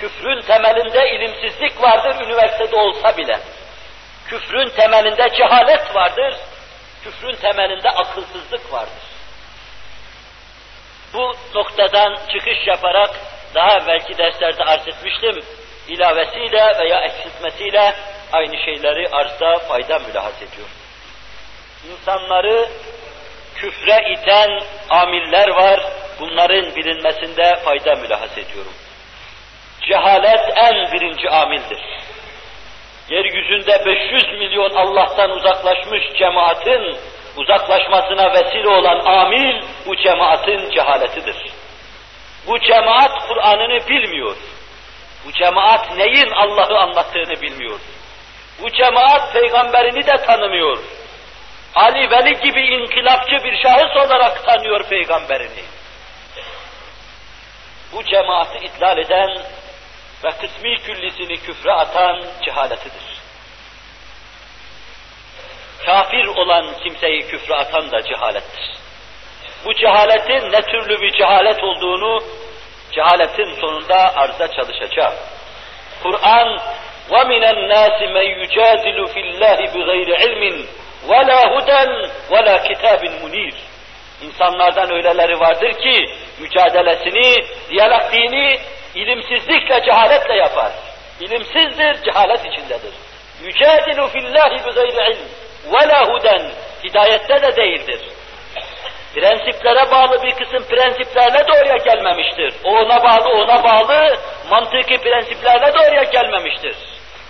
[0.00, 3.40] Küfrün temelinde ilimsizlik vardır üniversitede olsa bile.
[4.26, 6.34] Küfrün temelinde cehalet vardır,
[7.04, 9.02] küfrün temelinde akılsızlık vardır.
[11.14, 13.10] Bu noktadan çıkış yaparak
[13.54, 15.44] daha evvelki derslerde arz etmiştim,
[15.88, 17.94] ilavesiyle veya eksiltmesiyle
[18.32, 20.68] aynı şeyleri arzda fayda mülahaz ediyor.
[21.90, 22.68] İnsanları
[23.62, 25.80] küfre iten amiller var,
[26.20, 28.72] bunların bilinmesinde fayda mülahaz ediyorum.
[29.88, 31.80] Cehalet en birinci amildir
[33.12, 36.96] yeryüzünde 500 milyon Allah'tan uzaklaşmış cemaatin
[37.36, 41.36] uzaklaşmasına vesile olan amil bu cemaatin cehaletidir.
[42.46, 44.36] Bu cemaat Kur'an'ını bilmiyor.
[45.26, 47.80] Bu cemaat neyin Allah'ı anlattığını bilmiyor.
[48.62, 50.78] Bu cemaat peygamberini de tanımıyor.
[51.75, 55.63] Ali Veli gibi inkılapçı bir şahıs olarak tanıyor peygamberini.
[57.93, 59.37] Bu cemaati idlal eden
[60.23, 63.17] ve kısmi küllisini küfre atan cehaletidir.
[65.85, 68.77] Kafir olan kimseyi küfre atan da cehalettir.
[69.65, 72.23] Bu cehaletin ne türlü bir cehalet olduğunu
[72.91, 75.15] cehaletin sonunda arza çalışacağım.
[76.03, 76.59] Kur'an
[77.09, 80.65] وَمِنَ النَّاسِ مَنْ يُجَادِلُ فِي اللّٰهِ بِغَيْرِ عِلْمٍ
[81.08, 83.54] ve la huden ve munir.
[84.22, 86.06] İnsanlardan öyleleri vardır ki
[86.40, 87.34] mücadelesini,
[87.70, 88.58] diyalaktiğini
[88.94, 90.72] ilimsizlikle, cehaletle yapar.
[91.20, 92.92] İlimsizdir, cehalet içindedir.
[93.42, 95.28] Yücedilu fillahi bi gayri ilm
[95.72, 96.50] ve la huden.
[96.84, 98.00] Hidayette de değildir.
[99.14, 102.54] Prensiplere bağlı bir kısım prensiplerle de oraya gelmemiştir.
[102.64, 104.16] Ona bağlı, ona bağlı
[104.50, 106.76] mantıki prensiplerle de oraya gelmemiştir.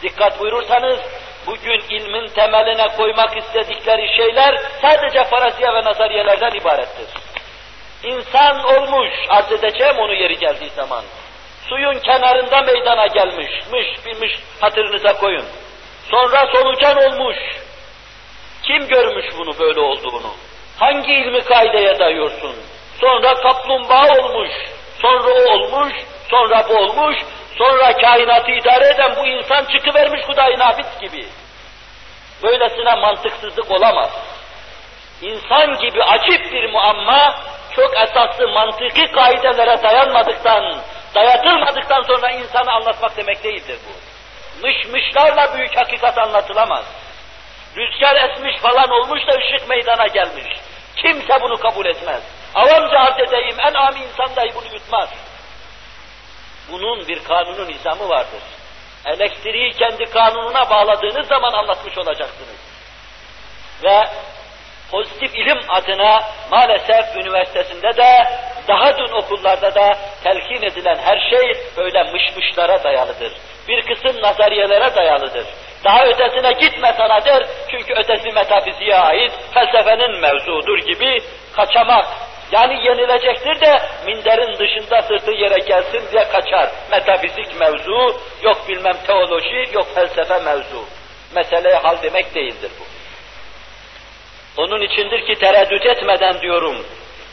[0.02, 1.00] Dikkat buyurursanız
[1.46, 7.06] bugün ilmin temeline koymak istedikleri şeyler sadece faraziye ve nazariyelerden ibarettir.
[8.04, 11.04] İnsan olmuş, arz edeceğim onu yeri geldiği zaman
[11.68, 15.44] suyun kenarında meydana gelmiş, mış bilmiş hatırınıza koyun.
[16.10, 17.36] Sonra solucan olmuş.
[18.62, 20.34] Kim görmüş bunu böyle olduğunu?
[20.78, 22.56] Hangi ilmi kaideye dayıyorsun?
[23.00, 24.50] Sonra kaplumbağa olmuş,
[25.02, 25.92] sonra o olmuş,
[26.30, 27.16] sonra bu olmuş,
[27.58, 31.26] sonra kainatı idare eden bu insan çıkıvermiş Hudayi Nabit gibi.
[32.42, 34.10] Böylesine mantıksızlık olamaz.
[35.22, 37.34] İnsan gibi acip bir muamma,
[37.76, 40.76] çok esaslı mantıki kaidelere dayanmadıktan,
[41.14, 43.92] dayatılmadıktan sonra insanı anlatmak demek değildir bu.
[44.66, 46.84] Mışmışlarla büyük hakikat anlatılamaz.
[47.76, 50.46] Rüzgar esmiş falan olmuş da ışık meydana gelmiş.
[50.96, 52.22] Kimse bunu kabul etmez.
[52.54, 55.08] Avamca arz edeyim, en ami insan dahi bunu yutmaz.
[56.70, 58.42] Bunun bir kanunun nizamı vardır.
[59.06, 62.56] Elektriği kendi kanununa bağladığınız zaman anlatmış olacaksınız.
[63.84, 64.04] Ve
[64.90, 66.20] pozitif ilim adına
[66.50, 68.24] maalesef üniversitesinde de
[68.68, 73.32] daha dün okullarda da telkin edilen her şey böyle mışmışlara dayalıdır.
[73.68, 75.46] Bir kısım nazariyelere dayalıdır.
[75.84, 81.18] Daha ötesine gitme sanadır çünkü ötesi metafiziğe ait felsefenin mevzudur gibi
[81.56, 82.04] kaçamak.
[82.52, 86.70] Yani yenilecektir de minderin dışında sırtı yere gelsin diye kaçar.
[86.90, 90.84] Metafizik mevzu, yok bilmem teoloji, yok felsefe mevzu.
[91.34, 92.84] Meseleye hal demek değildir bu.
[94.62, 96.86] Onun içindir ki tereddüt etmeden diyorum,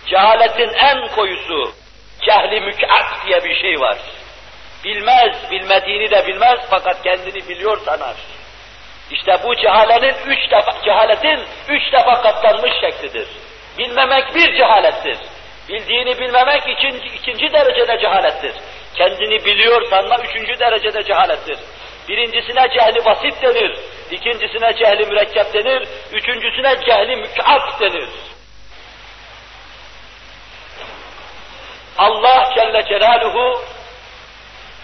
[0.06, 1.74] cehaletin en koyusu,
[2.22, 3.98] cehli mük'at diye bir şey var.
[4.84, 8.16] Bilmez, bilmediğini de bilmez fakat kendini biliyor sanar.
[9.12, 13.28] İşte bu cehalenin üç defa, cehaletin üç defa katlanmış şeklidir.
[13.80, 15.18] Bilmemek bir cehalettir.
[15.70, 18.52] Bildiğini bilmemek ikinci, ikinci derecede cehalettir.
[18.96, 21.58] Kendini biliyor sanma üçüncü derecede cehalettir.
[22.10, 23.80] Birincisine cehli basit denir,
[24.12, 28.10] ikincisine cehli mürekkep denir, üçüncüsüne cehli mükaf denir.
[31.98, 33.62] Allah Celle Celaluhu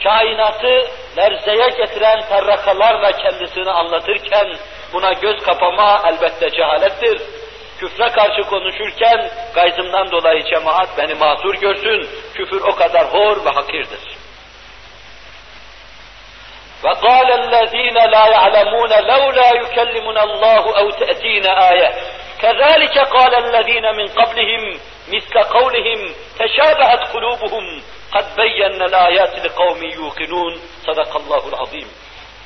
[0.03, 4.53] kainatı lerzeye getiren terrakalarla kendisini anlatırken
[4.93, 7.21] buna göz kapama elbette cehalettir.
[7.78, 14.20] Küfre karşı konuşurken gayzımdan dolayı cemaat beni mazur görsün, küfür o kadar hor ve hakirdir.
[16.84, 21.90] وقال الذين لا يعلمون لولا يكلمنا الله أو تأتينا آية
[22.42, 24.62] كذلك قال الذين من قبلهم
[25.08, 27.82] مثل قولهم تشابهت قلوبهم
[28.14, 30.52] قد بينا الآيات لقوم يوقنون
[30.86, 31.88] صدق الله العظيم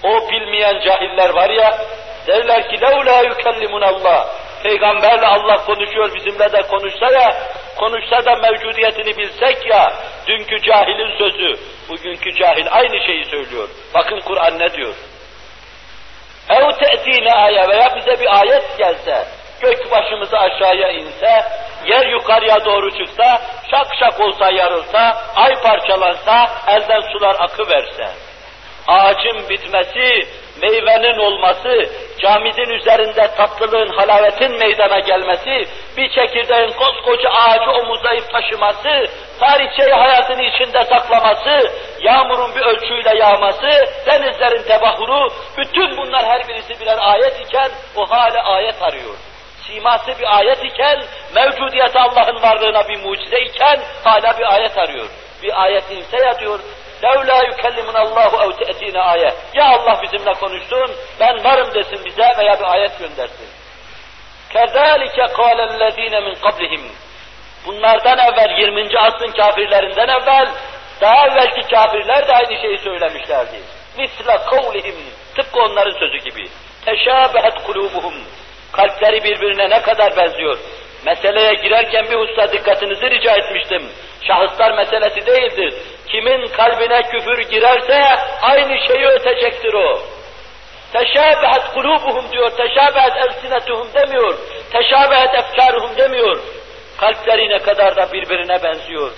[0.05, 1.79] O bilmeyen cahiller var ya,
[2.27, 4.29] derler ki لَوْلَا يُكَلِّمُنَ Allah.
[4.63, 7.37] Peygamberle Allah konuşuyor bizimle de konuşsa ya,
[7.77, 9.93] konuşsa da mevcudiyetini bilsek ya,
[10.27, 13.69] dünkü cahilin sözü, bugünkü cahil aynı şeyi söylüyor.
[13.95, 14.95] Bakın Kur'an ne diyor?
[16.49, 19.27] اَوْ تَأْتِينَ aya veya bize bir ayet gelse,
[19.61, 21.45] gök başımızı aşağıya inse,
[21.87, 28.11] yer yukarıya doğru çıksa, şak şak olsa yarılsa, ay parçalansa, elden sular akı verse,
[28.87, 30.29] ağacın bitmesi,
[30.62, 35.68] meyvenin olması, camidin üzerinde tatlılığın, halavetin meydana gelmesi,
[35.98, 39.06] bir çekirdeğin koskoca ağacı omuzlayıp taşıması,
[39.40, 43.70] tarihçeyi hayatını içinde saklaması, yağmurun bir ölçüyle yağması,
[44.06, 49.16] denizlerin tebahuru, bütün bunlar her birisi birer ayet iken o hala ayet arıyor.
[49.68, 51.00] Siması bir ayet iken,
[51.36, 55.08] mevcudiyeti Allah'ın varlığına bir mucize iken hala bir ayet arıyor.
[55.44, 56.60] Bir ayet inse ya diyor,
[57.04, 59.36] Levla yukellimuna Allahu ev te'tina ayet.
[59.54, 63.48] Ya Allah bizimle konuşsun, ben varım desin bize veya bir ayet göndersin.
[64.50, 66.92] Kezalike kâlellezîne min kablihim.
[67.66, 69.00] Bunlardan evvel 20.
[69.00, 70.48] asrın kafirlerinden evvel
[71.02, 73.60] daha evvelki kafirler de aynı şeyi söylemişlerdi.
[73.98, 74.96] Misla kavlihim.
[75.36, 76.50] Tıpkı onların sözü gibi.
[76.86, 78.14] Teşâbehet kulubuhum.
[78.72, 80.58] Kalpleri birbirine ne kadar benziyor.
[81.06, 83.90] Meseleye girerken bir hususa dikkatinizi rica etmiştim.
[84.28, 85.74] Şahıslar meselesi değildir.
[86.08, 88.04] Kimin kalbine küfür girerse
[88.42, 90.00] aynı şeyi ötecektir o.
[90.94, 94.38] Teşabehet kulubuhum diyor, teşabehet elsinetuhum demiyor,
[94.72, 96.40] teşabehet efkaruhum demiyor.
[96.98, 99.12] Kalpleri ne kadar da birbirine benziyor.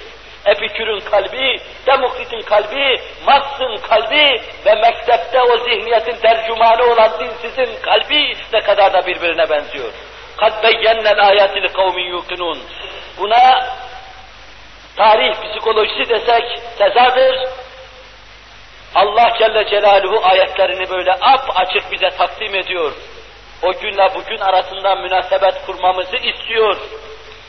[0.46, 8.60] Epikür'ün kalbi, Demokrit'in kalbi, Marx'ın kalbi ve mektepte o zihniyetin tercümanı olan dinsizin kalbi ne
[8.60, 9.94] kadar da birbirine benziyor.
[10.40, 12.59] قَدْ بَيَّنَّ الْآيَاتِ لِقَوْمٍ يُوقِنُونَ
[13.19, 13.66] Buna
[14.97, 16.45] tarih psikolojisi desek
[16.79, 17.49] tezadır.
[18.95, 22.92] Allah Celle Celaluhu ayetlerini böyle ap açık bize takdim ediyor.
[23.62, 26.77] O günle bugün arasında münasebet kurmamızı istiyor.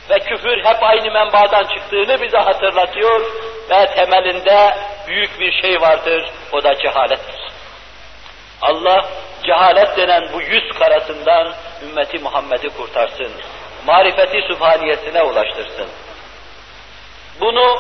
[0.09, 3.21] Ve küfür hep aynı menbadan çıktığını bize hatırlatıyor.
[3.69, 7.50] Ve temelinde büyük bir şey vardır, o da cehalettir.
[8.62, 9.08] Allah
[9.44, 13.32] cehalet denen bu yüz karasından ümmeti Muhammed'i kurtarsın.
[13.86, 15.86] Marifeti sübhaniyesine ulaştırsın.
[17.40, 17.78] Bunu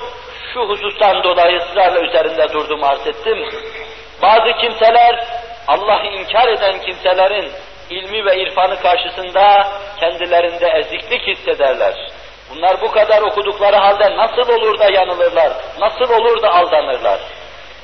[0.54, 3.48] şu husustan dolayı ısrarla üzerinde durdum arz ettim.
[4.22, 5.24] Bazı kimseler,
[5.68, 7.52] Allah'ı inkar eden kimselerin
[7.90, 9.68] ilmi ve irfanı karşısında
[10.00, 11.94] kendilerinde eziklik hissederler.
[12.50, 17.20] Bunlar bu kadar okudukları halde nasıl olur da yanılırlar, nasıl olur da aldanırlar?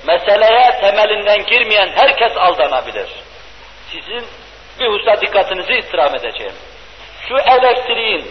[0.07, 3.09] Meseleye temelinden girmeyen herkes aldanabilir.
[3.93, 4.25] Sizin
[4.81, 6.55] bir hususa dikkatinizi istirham edeceğim.
[7.29, 8.25] Şu elektriğin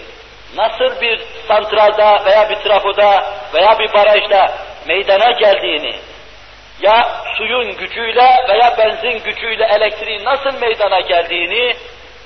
[0.55, 5.95] nasıl bir santralda veya bir trafoda veya bir barajda meydana geldiğini,
[6.81, 11.73] ya suyun gücüyle veya benzin gücüyle elektriğin nasıl meydana geldiğini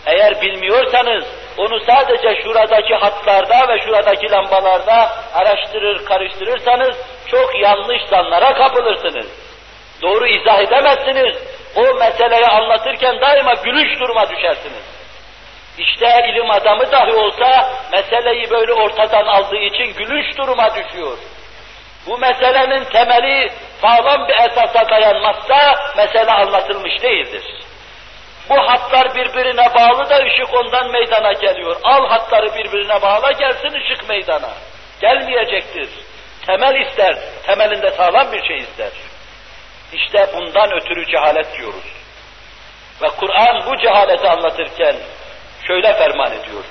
[0.06, 1.24] eğer bilmiyorsanız
[1.58, 6.96] onu sadece şuradaki hatlarda ve şuradaki lambalarda araştırır, karıştırırsanız
[7.28, 9.28] çok yanlış zanlara kapılırsınız.
[10.02, 11.36] Doğru izah edemezsiniz.
[11.76, 14.84] O meseleyi anlatırken daima gülüş duruma düşersiniz.
[15.78, 21.18] İşte ilim adamı dahi olsa meseleyi böyle ortadan aldığı için gülüş duruma düşüyor.
[22.08, 27.61] Bu meselenin temeli sağlam bir esasa dayanmazsa mesele anlatılmış değildir.
[28.49, 31.77] Bu hatlar birbirine bağlı da ışık ondan meydana geliyor.
[31.83, 34.51] Al hatları birbirine bağla gelsin ışık meydana.
[35.01, 35.89] Gelmeyecektir.
[36.47, 38.91] Temel ister, temelinde sağlam bir şey ister.
[39.93, 41.85] İşte bundan ötürü cehalet diyoruz.
[43.03, 44.97] Ve Kur'an bu cehaleti anlatırken
[45.67, 46.65] şöyle ferman ediyor.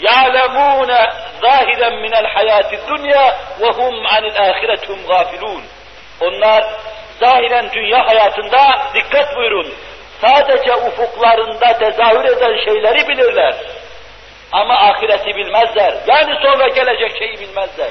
[0.00, 0.90] يَعْلَمُونَ
[1.42, 3.26] ظَاهِرًا مِنَ الْحَيَاةِ الدُّنْيَا
[3.60, 5.62] وَهُمْ عَنِ الْآخِرَةِ غَافِلُونَ
[6.20, 6.64] Onlar
[7.20, 8.58] zahiren dünya hayatında,
[8.94, 9.74] dikkat buyurun,
[10.20, 13.54] sadece ufuklarında tezahür eden şeyleri bilirler.
[14.52, 15.94] Ama ahireti bilmezler.
[16.06, 17.90] Yani sonra gelecek şeyi bilmezler.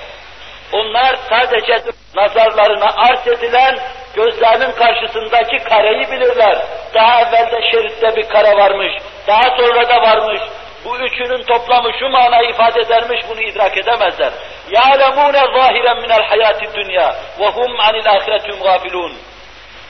[0.73, 1.83] Onlar sadece
[2.15, 3.79] nazarlarına arz edilen
[4.15, 6.57] gözlerinin karşısındaki kareyi bilirler.
[6.93, 8.93] Daha evvelde şeritte bir kare varmış,
[9.27, 10.41] daha sonra da varmış.
[10.85, 14.31] Bu üçünün toplamı şu manayı ifade edermiş, bunu idrak edemezler.
[14.71, 19.13] يَعْلَمُونَ ظَاهِرًا مِنَ الْحَيَاةِ الدُّنْيَا وَهُمْ عَنِ الْآخِرَةِ غَافِلُونَ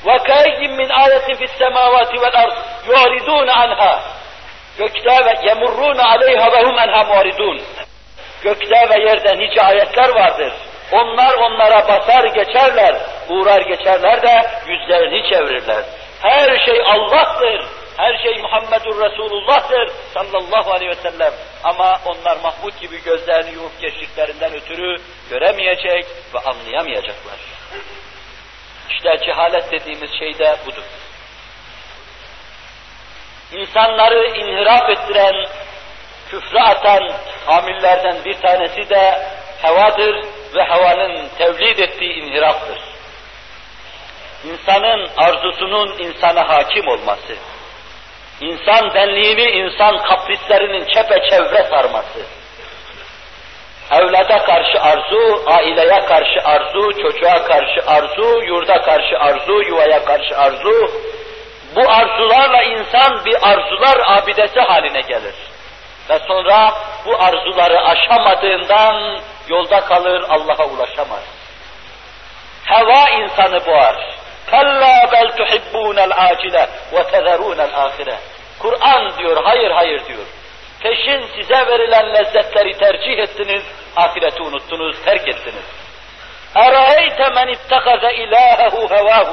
[0.06, 2.56] وَكَيِّمْ مِنْ آيَةٍ فِي السَّمَاوَاتِ وَالْأَرْضِ
[2.88, 4.00] يُعْرِضُونَ عَنْهَا
[4.78, 7.62] Gökte ve yemurrûne aleyha ve hum enha muaridun.
[8.44, 10.54] Gökte ve yerde nice ayetler vardır.
[10.92, 12.96] Onlar onlara basar geçerler,
[13.30, 15.84] uğrar geçerler de yüzlerini çevirirler.
[16.22, 17.66] Her şey Allah'tır,
[17.98, 21.34] her şey Muhammedur Resulullah'tır sallallahu aleyhi ve sellem.
[21.64, 24.96] Ama onlar Mahmud gibi gözlerini yumup geçtiklerinden ötürü
[25.30, 27.36] göremeyecek ve anlayamayacaklar.
[28.91, 30.83] İşte cehalet dediğimiz şey de budur.
[33.53, 35.47] İnsanları inhiraf ettiren,
[36.31, 37.13] küfre atan
[37.47, 39.27] amillerden bir tanesi de
[39.63, 40.25] hevadır
[40.55, 42.79] ve havanın tevlid ettiği inhiraftır.
[44.45, 47.37] İnsanın arzusunun insana hakim olması,
[48.41, 52.27] insan benliğini insan kaprislerinin çepeçevre sarması,
[53.91, 60.91] evlada karşı arzu, aileye karşı arzu, çocuğa karşı arzu, yurda karşı arzu, yuvaya karşı arzu,
[61.77, 65.35] bu arzularla insan bir arzular abidesi haline gelir.
[66.11, 66.73] Ve sonra
[67.07, 71.23] bu arzuları aşamadığından yolda kalır, Allah'a ulaşamaz.
[72.65, 73.97] Heva insanı boğar.
[74.51, 78.19] Kalla bel tuhibbunel acile ve tezerunel ahire.
[78.59, 80.27] Kur'an diyor, hayır hayır diyor
[80.80, 83.64] Peşin size verilen lezzetleri tercih ettiniz,
[83.96, 85.66] ahireti unuttunuz, terk ettiniz.
[86.56, 89.30] اَرَأَيْتَ مَنِ اتَّخَذَ اِلَٰهَهُ هَوَاهُ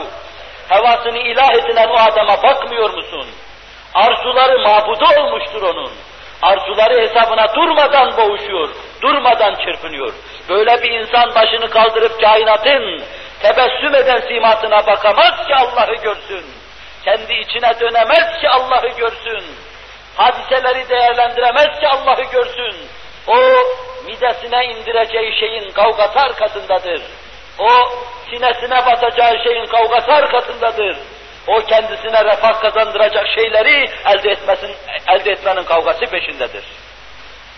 [0.68, 3.26] Hevasını ilah edinen o adama bakmıyor musun?
[3.94, 5.92] Arzuları mabudu olmuştur onun.
[6.42, 8.68] Arzuları hesabına durmadan boğuşuyor,
[9.02, 10.12] durmadan çırpınıyor.
[10.48, 13.02] Böyle bir insan başını kaldırıp kainatın
[13.42, 16.44] tebessüm eden simatına bakamaz ki Allah'ı görsün.
[17.04, 19.44] Kendi içine dönemez ki Allah'ı görsün.
[20.17, 22.75] Hadiseleri değerlendiremez ki Allah'ı görsün.
[23.27, 23.37] O
[24.05, 27.01] midesine indireceği şeyin kavgası arkasındadır.
[27.59, 27.69] O
[28.29, 30.97] sinesine batacağı şeyin kavgası arkasındadır.
[31.47, 34.75] O kendisine refah kazandıracak şeyleri elde etmesin,
[35.07, 36.63] elde etmenin kavgası peşindedir.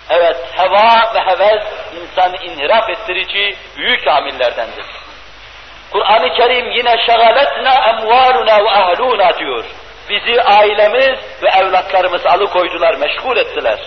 [0.09, 1.63] Evet, heva ve heves
[2.01, 4.85] insanı inhiraf ettirici büyük amillerdendir.
[5.91, 9.65] Kur'an-ı Kerim yine şagaletna emvaluna ve ahluna diyor.
[10.10, 13.78] Bizi ailemiz ve evlatlarımız alıkoydular, meşgul ettiler.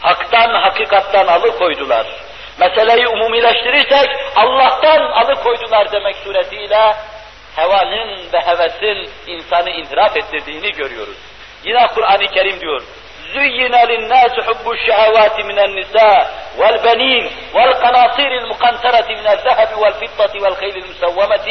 [0.00, 2.06] Haktan, hakikattan alıkoydular.
[2.58, 6.94] Meseleyi umumileştirirsek Allah'tan alıkoydular demek suretiyle
[7.56, 11.16] hevanın ve hevesin insanı inhiraf ettirdiğini görüyoruz.
[11.64, 12.82] Yine Kur'an-ı Kerim diyor,
[13.34, 16.20] زُيِّنَ لِلنَّاسِ حُبُّ الشَّهَوَاتِ مِنَ النِّسَاءِ
[16.58, 17.24] وَالْبَنِينَ
[17.54, 21.46] وَالْقَنَاطِيرِ الْمُقَنْطَرَةِ مِنَ الذَّهَبِ وَالْفِضَّةِ وَالْخَيْلِ الْمُسَوَّمَةِ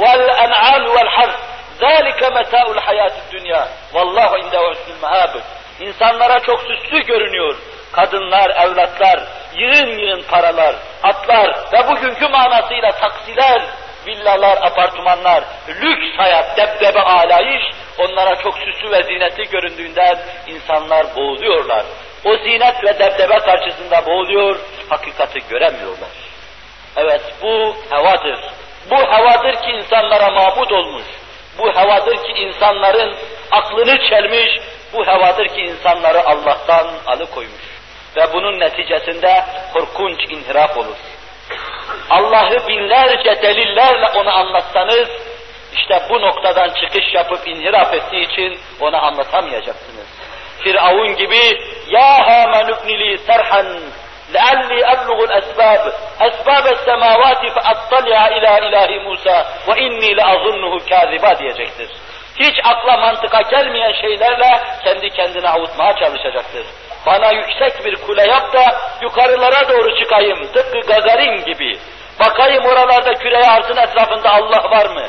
[0.00, 1.49] وَالْأَنْعَامِ وَالْحَرْثِ
[1.80, 3.62] ذَٰلِكَ مَتَاءُ الْحَيَاةِ الدُّنْيَا
[3.94, 5.40] وَاللّٰهُ عِنْدَهُ حُسْنُ الْمَهَابِ
[5.80, 7.56] İnsanlara çok süslü görünüyor.
[7.92, 9.20] Kadınlar, evlatlar,
[9.54, 13.62] yığın yığın paralar, atlar ve bugünkü manasıyla taksiler,
[14.06, 17.62] villalar, apartmanlar, lüks hayat, debdebe alayış,
[17.98, 21.84] onlara çok süslü ve zinetli göründüğünden insanlar boğuluyorlar.
[22.24, 24.56] O zinet ve debdebe karşısında boğuluyor,
[24.88, 26.08] hakikati göremiyorlar.
[26.96, 28.38] Evet, bu hevadır.
[28.90, 31.04] Bu hevadır ki insanlara mabut olmuş.
[31.61, 33.15] Bu hevadır ki insanların
[33.51, 34.49] aklını çelmiş,
[34.93, 37.71] bu hevadır ki insanları Allah'tan alıkoymuş.
[38.17, 40.97] Ve bunun neticesinde korkunç inhiraf olur.
[42.09, 45.09] Allah'ı binlerce delillerle ona anlatsanız,
[45.73, 50.07] işte bu noktadan çıkış yapıp inhiraf ettiği için ona anlatamayacaksınız.
[50.63, 51.39] Firavun gibi,
[51.87, 53.79] ya Haman ibnili serhan
[54.34, 61.88] لعلي أبلغ الأسباب أسباب السماوات فأطلع إلى إله موسى وإني لأظنه كاذبا diyecektir.
[62.40, 66.66] Hiç akla mantıka gelmeyen şeylerle kendi kendine avutmaya çalışacaktır.
[67.06, 71.78] Bana yüksek bir kule yap da yukarılara doğru çıkayım tıpkı Gagarin gibi.
[72.20, 75.06] Bakayım oralarda küre arzın etrafında Allah var mı?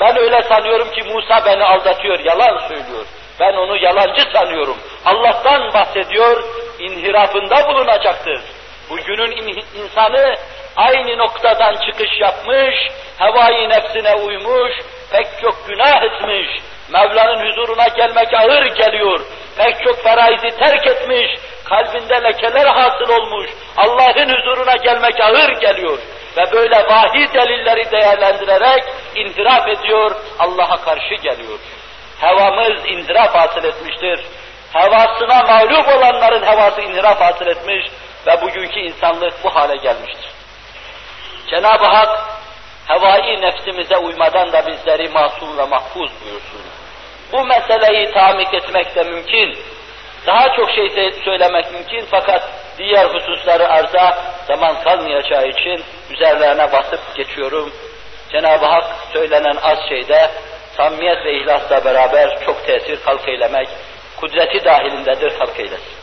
[0.00, 3.06] Ben öyle sanıyorum ki Musa beni aldatıyor, yalan söylüyor.
[3.41, 4.77] Ben onu yalancı sanıyorum.
[5.05, 6.43] Allah'tan bahsediyor,
[6.79, 8.41] inhirafında bulunacaktır.
[8.89, 10.35] Bugünün in insanı
[10.75, 12.75] aynı noktadan çıkış yapmış,
[13.17, 14.71] hevai nefsine uymuş,
[15.11, 16.47] pek çok günah etmiş,
[16.93, 19.19] Mevla'nın huzuruna gelmek ağır geliyor,
[19.57, 21.27] pek çok feraizi terk etmiş,
[21.69, 25.99] kalbinde lekeler hasıl olmuş, Allah'ın huzuruna gelmek ağır geliyor
[26.37, 28.83] ve böyle vahiy delilleri değerlendirerek
[29.15, 31.59] inhiraf ediyor, Allah'a karşı geliyor.
[32.21, 34.25] Hevamız indiraf hasıl etmiştir.
[34.73, 37.85] Hevasına mağlup olanların hevası indiraf hasıl etmiş
[38.27, 40.31] ve bugünkü insanlık bu hale gelmiştir.
[41.49, 42.29] Cenab-ı Hak
[42.87, 46.61] hevai nefsimize uymadan da bizleri masum ve mahfuz buyursun.
[47.31, 49.57] Bu meseleyi tamik etmek de mümkün.
[50.27, 52.43] Daha çok şey söylemek mümkün fakat
[52.77, 54.17] diğer hususları arza
[54.47, 57.73] zaman kalmayacağı için üzerlerine basıp geçiyorum.
[58.31, 60.31] Cenab-ı Hak söylenen az şeyde
[60.81, 63.67] samimiyet ve ihlasla beraber çok tesir halk eylemek,
[64.17, 66.01] kudreti dahilindedir halk eylesin.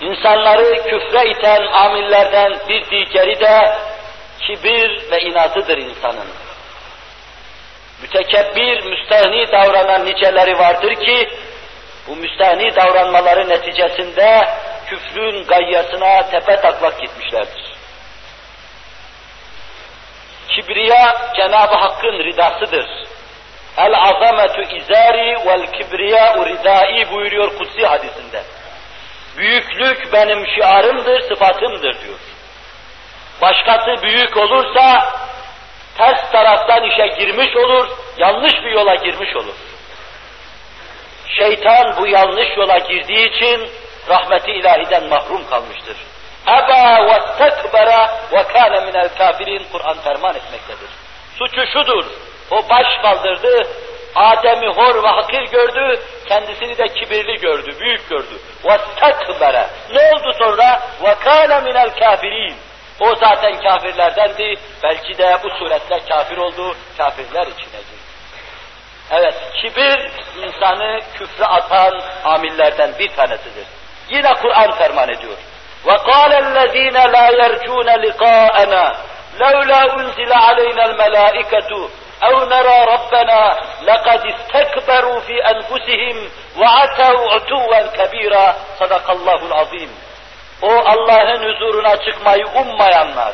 [0.00, 3.78] İnsanları küfre iten amillerden bir diğeri de
[4.40, 6.28] kibir ve inatıdır insanın.
[8.02, 11.28] Mütekebbir, müstahni davranan niceleri vardır ki,
[12.08, 14.48] bu müstahni davranmaları neticesinde
[14.86, 17.73] küfrün gayyasına tepe taklak gitmişlerdir.
[20.54, 22.86] Kibriya Cenab-ı Hakk'ın ridasıdır.
[23.76, 28.42] El azametu izari vel kibriya ridai buyuruyor kutsi hadisinde.
[29.36, 32.18] Büyüklük benim şiarımdır, sıfatımdır diyor.
[33.42, 35.12] Başkası büyük olursa
[35.98, 37.88] ters taraftan işe girmiş olur,
[38.18, 39.54] yanlış bir yola girmiş olur.
[41.38, 43.70] Şeytan bu yanlış yola girdiği için
[44.08, 45.96] rahmeti ilahiden mahrum kalmıştır.
[46.47, 50.89] Eba ve tekbera ve kâne minel kafirin Kur'an ferman etmektedir.
[51.37, 52.05] Suçu şudur,
[52.51, 53.67] o baş kaldırdı,
[54.15, 58.39] Adem'i hor ve hakir gördü, kendisini de kibirli gördü, büyük gördü.
[58.63, 60.81] وَاسْتَكْبَرَ Ne oldu sonra?
[61.01, 62.53] وَكَانَ مِنَ الْكَافِرِينَ
[62.99, 67.99] O zaten kafirlerdendi, belki de bu suretle kafir oldu, kafirler içine girdi.
[69.11, 70.11] Evet, kibir
[70.43, 73.65] insanı küfre atan amillerden bir tanesidir.
[74.09, 75.37] Yine Kur'an ferman ediyor.
[75.85, 78.95] وَقَالَ الَّذ۪ينَ لَا يَرْجُونَ لِقَاءَنَا
[79.39, 81.89] لَوْلَا اُنْزِلَ عَلَيْنَا الْمَلَائِكَةُ
[82.23, 83.41] اَوْ نَرَى رَبَّنَا
[83.81, 86.17] لَقَدْ اسْتَكْبَرُوا فِي أَنْفُسِهِمْ
[86.59, 89.89] وَعَتَوْا عُتُوًّا كَب۪يرًا Sadakallahul azim.
[90.61, 93.33] O Allah'ın huzuruna çıkmayı ummayanlar,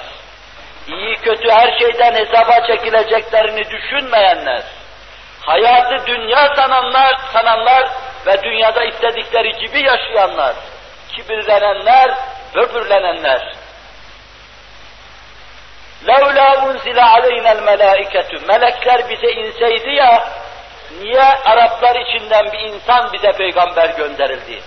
[0.88, 4.64] iyi kötü her şeyden hesaba çekileceklerini düşünmeyenler,
[5.42, 7.90] hayatı dünya sananlar, sananlar
[8.26, 10.54] ve dünyada istedikleri gibi yaşayanlar,
[11.16, 12.18] kibirlenenler,
[12.56, 13.56] böbürlenenler,
[16.08, 20.30] لَوْلَا اُنْزِلَ عَلَيْنَا الْمَلَائِكَةُ Melekler bize inseydi ya,
[21.02, 24.60] niye Araplar içinden bir insan bize peygamber gönderildi?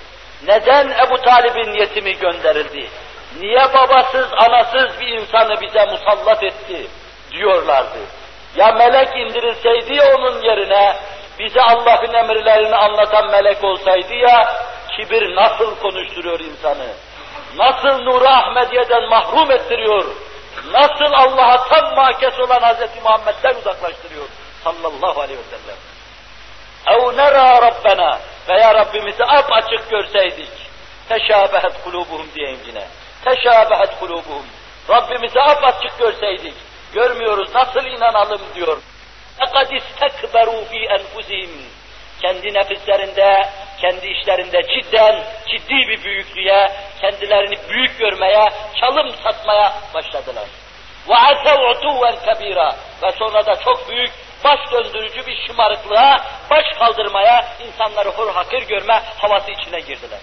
[0.46, 2.88] Neden Ebu Talib'in yetimi gönderildi?
[3.40, 6.86] Niye babasız, anasız bir insanı bize musallat etti?
[7.32, 7.98] diyorlardı.
[8.56, 10.96] Ya melek indirilseydi ya onun yerine,
[11.38, 14.48] bize Allah'ın emirlerini anlatan melek olsaydı ya,
[14.96, 16.86] kibir nasıl konuşturuyor insanı?
[17.56, 20.04] Nasıl Nur-u Ahmediye'den mahrum ettiriyor?
[20.72, 23.04] Nasıl Allah'a tam makes olan Hz.
[23.04, 24.28] Muhammed'den uzaklaştırıyor?
[24.64, 25.76] Sallallahu aleyhi ve sellem.
[26.86, 28.18] اَوْ نَرَى رَبَّنَا
[28.48, 30.50] Veya Rabbimizi ap açık görseydik.
[31.08, 32.86] Teşabehet kulubuhum diyeyim yine.
[33.24, 34.46] Teşabehet kulubuhum.
[34.90, 36.54] Rabbimizi ap açık görseydik.
[36.94, 38.78] Görmüyoruz nasıl inanalım diyor.
[39.40, 41.50] اَقَدْ اِسْتَكْبَرُوا ف۪ي اَنْفُسِهِمْ
[42.22, 43.48] Kendi nefislerinde,
[43.80, 48.48] kendi işlerinde cidden, ciddi bir büyüklüğe, kendilerini büyük görmeye,
[48.80, 50.44] çalım satmaya başladılar.
[51.08, 54.10] وَعَتَوْ عُتُوًّا كَب۪يرًا Ve sonra da çok büyük,
[54.44, 56.16] baş döndürücü bir şımarıklığa,
[56.50, 60.20] baş kaldırmaya, insanları hor hakir görme havası içine girdiler.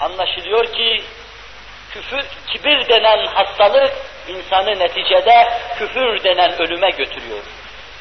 [0.00, 1.04] Anlaşılıyor ki,
[1.90, 3.92] küfür, kibir denen hastalık,
[4.28, 7.42] insanı neticede küfür denen ölüme götürüyor.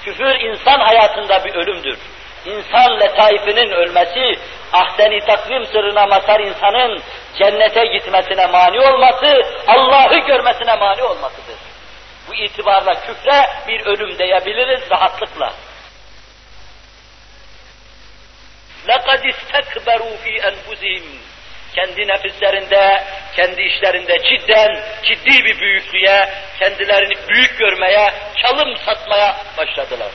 [0.03, 1.97] Küfür insan hayatında bir ölümdür.
[2.45, 4.39] İnsan letaifinin ölmesi,
[4.73, 7.01] ahseni takvim sırrına mazhar insanın
[7.37, 11.55] cennete gitmesine mani olması, Allah'ı görmesine mani olmasıdır.
[12.27, 15.53] Bu itibarla küfre bir ölüm diyebiliriz rahatlıkla.
[18.87, 21.28] لَقَدْ اسْتَكْبَرُوا ف۪ي أَنْفُسِهِمْ
[21.75, 23.03] Kendi nefislerinde,
[23.35, 30.09] kendi işlerinde cidden, ciddi bir büyüklüğe, kendilerini büyük görmeye, çalım satmaya başladılar.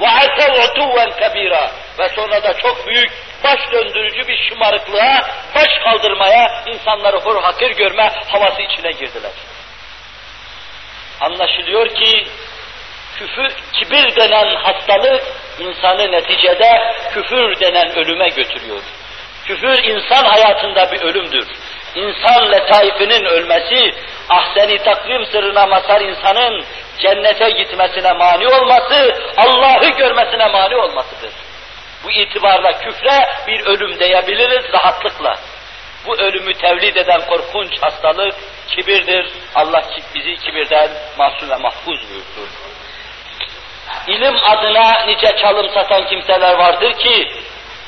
[0.00, 3.10] وَعَتَوْ عُتُوًّا كَب۪يرًا Ve sonra da çok büyük,
[3.44, 5.20] baş döndürücü bir şımarıklığa,
[5.54, 9.32] baş kaldırmaya, insanları hor hakir görme havası içine girdiler.
[11.20, 12.26] Anlaşılıyor ki,
[13.18, 15.22] küfür, kibir denen hastalık,
[15.58, 18.82] insanı neticede küfür denen ölüme götürüyor.
[19.47, 21.47] Küfür insan hayatında bir ölümdür.
[21.95, 23.91] İnsan letaifinin ölmesi,
[24.29, 26.65] ahseni takvim sırrına mazhar insanın
[26.99, 31.31] cennete gitmesine mani olması, Allah'ı görmesine mani olmasıdır.
[32.03, 35.35] Bu itibarla küfre bir ölüm diyebiliriz rahatlıkla.
[36.07, 38.35] Bu ölümü tevlid eden korkunç hastalık
[38.67, 39.31] kibirdir.
[39.55, 39.83] Allah
[40.15, 42.49] bizi kibirden mahzun ve mahfuz buyursun.
[44.07, 47.27] ilim adına nice çalım satan kimseler vardır ki,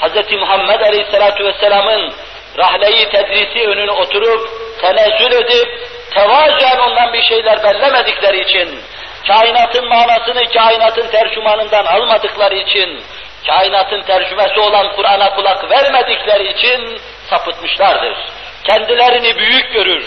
[0.02, 0.32] Hz.
[0.32, 2.14] Muhammed Aleyhisselatü Vesselam'ın
[2.58, 4.50] rahleyi tedrisi önüne oturup,
[4.82, 5.68] tenezzül edip,
[6.14, 8.80] tevazen ondan bir şeyler bellemedikleri için,
[9.28, 13.04] kainatın manasını kainatın tercümanından almadıkları için,
[13.48, 18.18] kainatın tercümesi olan Kur'an'a kulak vermedikleri için sapıtmışlardır.
[18.64, 20.06] Kendilerini büyük görür,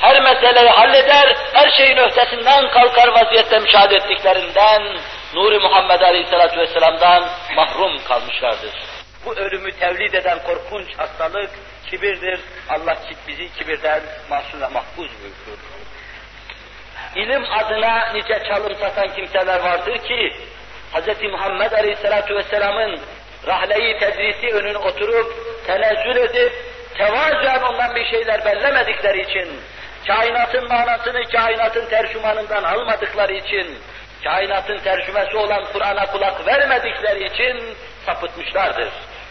[0.00, 4.82] her meseleyi halleder, her şeyin ötesinden kalkar vaziyette müşahede ettiklerinden,
[5.34, 7.24] Nuri Muhammed Aleyhisselatü Vesselam'dan
[7.56, 8.70] mahrum kalmışlardır.
[9.26, 11.50] Bu ölümü tevlid eden korkunç hastalık
[11.90, 12.40] kibirdir.
[12.68, 12.96] Allah
[13.28, 14.00] bizi kibirden
[14.30, 15.60] mahsul ve mahfuz buyurur.
[17.16, 20.32] İlim adına nice çalım satan kimseler vardır ki,
[20.92, 21.22] Hz.
[21.22, 23.00] Muhammed Aleyhisselatü Vesselam'ın
[23.46, 25.34] rahleyi tedrisi önüne oturup,
[25.66, 26.52] tenezzül edip,
[26.98, 29.60] tevazen ondan bir şeyler bellemedikleri için,
[30.06, 33.78] kainatın manasını kainatın tercümanından almadıkları için,
[34.24, 38.88] kainatın tercümesi olan Kur'an'a kulak vermedikleri için sapıtmışlardır.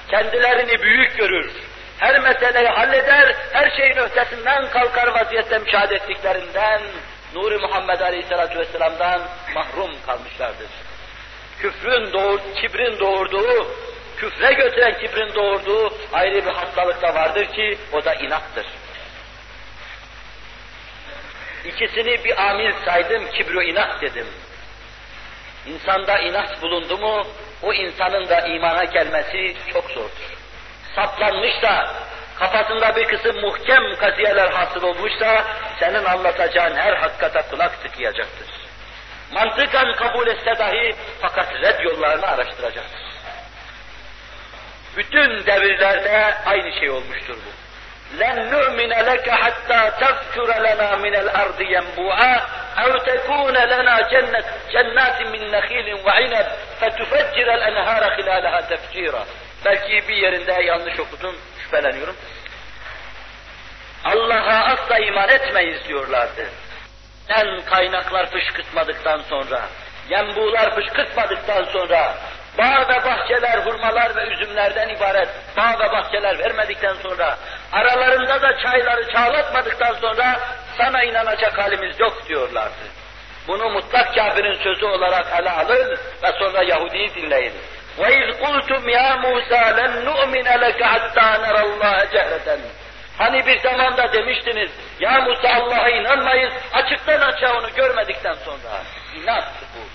[0.10, 1.52] Kendilerini büyük görür,
[2.00, 6.82] her meseleyi halleder, her şeyin ötesinden kalkar vaziyette müşahede ettiklerinden,
[7.34, 9.22] Nuri Muhammed Aleyhisselatü Vesselam'dan
[9.56, 10.68] mahrum kalmışlardır.
[11.60, 13.68] Küfrün doğur, kibrin doğurduğu,
[14.18, 18.66] küfre götüren kibrin doğurduğu ayrı bir hastalık da vardır ki o da inattır.
[21.66, 24.28] İkisini bir amil saydım, kibru inat dedim.
[25.66, 27.28] İnsanda inat bulundu mu,
[27.62, 30.38] o insanın da imana gelmesi çok zordur.
[30.96, 31.94] Saplanmışsa,
[32.40, 35.44] kafasında bir kısım muhkem kaziyeler hasıl olmuşsa,
[35.80, 38.48] senin anlatacağın her hakikate kulak tıkayacaktır.
[39.32, 43.02] Mantıkan kabul etse dahi fakat red yollarını araştıracaktır.
[44.98, 47.63] Bütün devirlerde aynı şey olmuştur bu.
[48.13, 52.41] لن نؤمن لك حتى تفجر لنا من الأرض ينبوعا
[52.79, 56.47] أو تكون لنا جنة جنات من نخيل وعنب
[56.81, 59.27] فتفجر الأنهار خلالها تفجيرا
[59.65, 62.17] Belki bir yerinde yanlış okudum, şüpheleniyorum.
[64.05, 66.49] Allah'a asla iman etmeyiz diyorlardı.
[67.29, 69.69] En kaynaklar fışkırtmadıktan sonra,
[70.09, 72.15] yembular fışkırtmadıktan sonra,
[72.59, 77.39] bağ ve bahçeler, hurmalar ve üzümlerden ibaret bağ ve bahçeler vermedikten sonra,
[77.73, 80.41] aralarında da çayları çağlatmadıktan sonra
[80.79, 82.85] sana inanacak halimiz yok diyorlardı.
[83.49, 87.53] Bunu mutlak kafirin sözü olarak ele alın ve sonra Yahudi'yi dinleyin.
[87.99, 92.59] وَاِذْ قُلْتُمْ يَا مُوسَى لَنْ نُؤْمِنَ لَكَ حَتَّى نَرَى اللّٰهَ جَهْرَةً
[93.19, 98.83] Hani bir zamanda demiştiniz, ya Musa Allah'a inanmayız, açıktan açığa onu görmedikten sonra.
[99.17, 99.45] İnat
[99.75, 99.92] bu.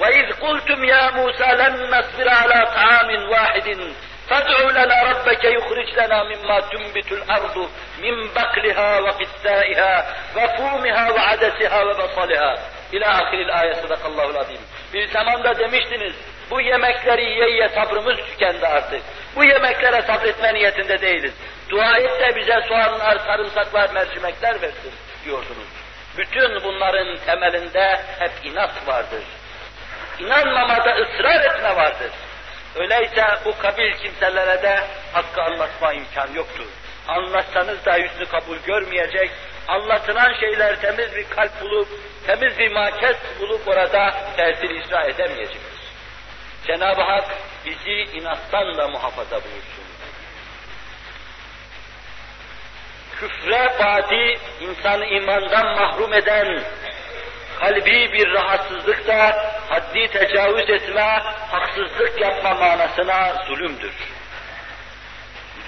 [0.00, 3.68] وَاِذْ قُلْتُمْ يَا مُوسَى لَنْ نَصْبِرَ عَلَى طَعَامٍ وَاحِدٍ
[4.28, 7.56] فَادْعُ لَنَا رَبَّكَ يُخْرِجْ لَنَا مِمَّا تُنْبِتُ الْأَرْضُ
[8.04, 9.92] مِنْ بَقْلِهَا وَقِثَّائِهَا
[10.36, 12.58] وَفُومِهَا وَعَدَسِهَا وَبَصَلِهَا
[12.92, 14.60] İlâ ahiril ayet sadakallahu azim.
[14.94, 16.14] Bir zamanda demiştiniz,
[16.50, 19.02] bu yemekleri yiye yiye sabrımız tükendi artık.
[19.36, 21.32] Bu yemeklere sabretme niyetinde değiliz.
[21.70, 24.92] Dua et de bize soğanlar, sarımsaklar, mercimekler versin
[25.24, 25.68] diyordunuz.
[26.18, 29.22] Bütün bunların temelinde hep inat vardır.
[30.19, 32.11] İnanmamada ısrar etme vardır.
[32.75, 36.65] Öyleyse bu kabil kimselere de hakkı anlatma imkan yoktur.
[37.07, 39.31] Anlatsanız da yüzünü kabul görmeyecek,
[39.67, 41.87] anlatılan şeyler temiz bir kalp bulup,
[42.25, 45.77] temiz bir maket bulup orada tesir icra edemeyecektir.
[46.67, 47.25] Cenab-ı Hak
[47.65, 49.87] bizi inattan da muhafaza buyursun.
[53.19, 56.63] Küfre badi, insanı imandan mahrum eden,
[57.59, 63.93] kalbi bir rahatsızlıkta haddi tecavüz etme, haksızlık yapma manasına zulümdür.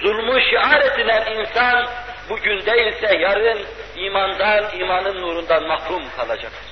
[0.01, 1.87] Zulmü şiar edilen insan
[2.29, 3.65] bugün değilse yarın
[3.95, 6.69] imandan, imanın nurundan mahrum kalacaktır.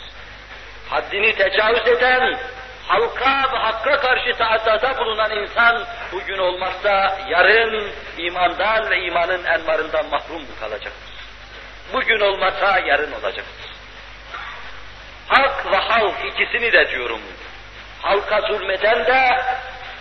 [0.89, 2.39] Haddini tecavüz eden,
[2.87, 10.45] halka ve hakka karşı taaddada bulunan insan bugün olmazsa yarın imandan ve imanın envarından mahrum
[10.59, 11.17] kalacaktır.
[11.93, 13.66] Bugün olmazsa yarın olacaktır.
[15.28, 17.20] Hak ve halk ikisini de diyorum.
[18.02, 19.42] Halka zulmeden de,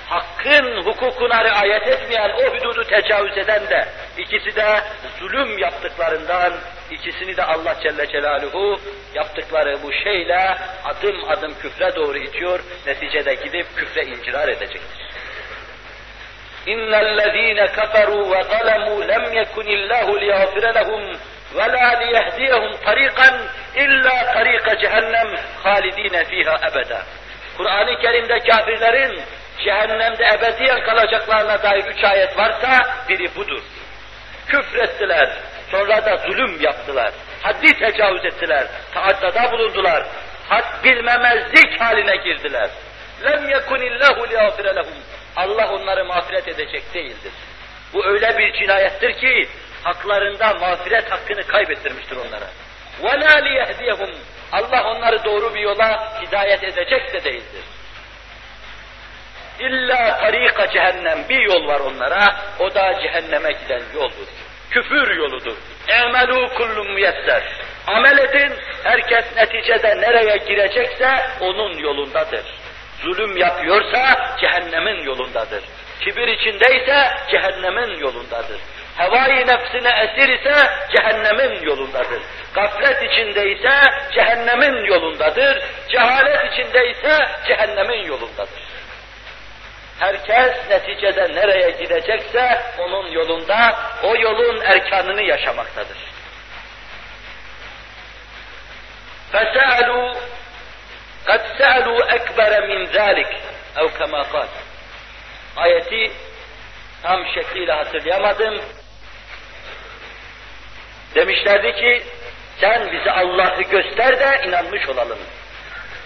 [0.09, 4.81] hakkın hukukuna riayet etmeyen, o hududu tecavüz eden de, ikisi de
[5.19, 6.53] zulüm yaptıklarından,
[6.91, 8.79] ikisini de Allah Celle Celaluhu
[9.13, 15.11] yaptıkları bu şeyle adım adım küfre doğru itiyor, neticede gidip küfre incirar edecektir.
[16.67, 21.17] اِنَّ الَّذ۪ينَ كَفَرُوا وَظَلَمُوا لَمْ يَكُنِ اللّٰهُ لِيَغْفِرَ لَهُمْ
[21.55, 23.29] وَلَا لِيَهْدِيَهُمْ طَر۪يقًا
[23.83, 25.29] اِلَّا طَر۪يقَ cehennem
[25.63, 27.01] خَالِد۪ينَ ف۪يهَا ebeda.
[27.57, 29.21] Kur'an-ı Kerim'de kafirlerin
[29.63, 33.61] cehennemde ebediyen kalacaklarına dair üç ayet varsa biri budur.
[34.47, 35.29] Küfrettiler,
[35.71, 37.11] sonra da zulüm yaptılar,
[37.41, 40.03] haddi tecavüz ettiler, taaddada bulundular,
[40.49, 42.69] had bilmemezlik haline girdiler.
[43.23, 44.97] lem yekunillahu liğafire lehum.
[45.35, 47.31] Allah onları mağfiret edecek değildir.
[47.93, 49.47] Bu öyle bir cinayettir ki
[49.85, 52.47] haklarında mağfiret hakkını kaybettirmiştir onlara.
[53.01, 54.11] وَلَا لِيَهْدِيَهُمْ
[54.51, 57.63] Allah onları doğru bir yola hidayet edecek de değildir.
[59.59, 64.27] İlla tarika cehennem bir yol var onlara, o da cehenneme giden yoldur.
[64.71, 65.57] Küfür yoludur.
[65.87, 67.43] Emelu kullum müyesser.
[67.87, 68.53] Amel edin,
[68.83, 72.45] herkes neticede nereye girecekse onun yolundadır.
[73.03, 75.63] Zulüm yapıyorsa cehennemin yolundadır.
[75.99, 78.59] Kibir içindeyse cehennemin yolundadır.
[78.97, 82.21] Hevai nefsine esir ise cehennemin yolundadır.
[82.53, 83.81] Gaflet içindeyse
[84.13, 85.63] cehennemin yolundadır.
[85.89, 88.61] Cehalet içindeyse cehennemin yolundadır.
[89.99, 95.97] Herkes neticede nereye gidecekse onun yolunda, o yolun erkanını yaşamaktadır.
[99.33, 100.15] فَسَأَلُوا
[101.27, 103.31] قَدْ سَأَلُوا اَكْبَرَ مِنْ ذَٰلِكَ
[103.77, 104.47] اَوْ كَمَا قَالَ
[105.55, 106.11] Ayeti
[107.03, 108.61] tam şekliyle hatırlayamadım.
[111.15, 112.03] Demişlerdi ki,
[112.59, 115.19] sen bize Allah'ı göster de inanmış olalım.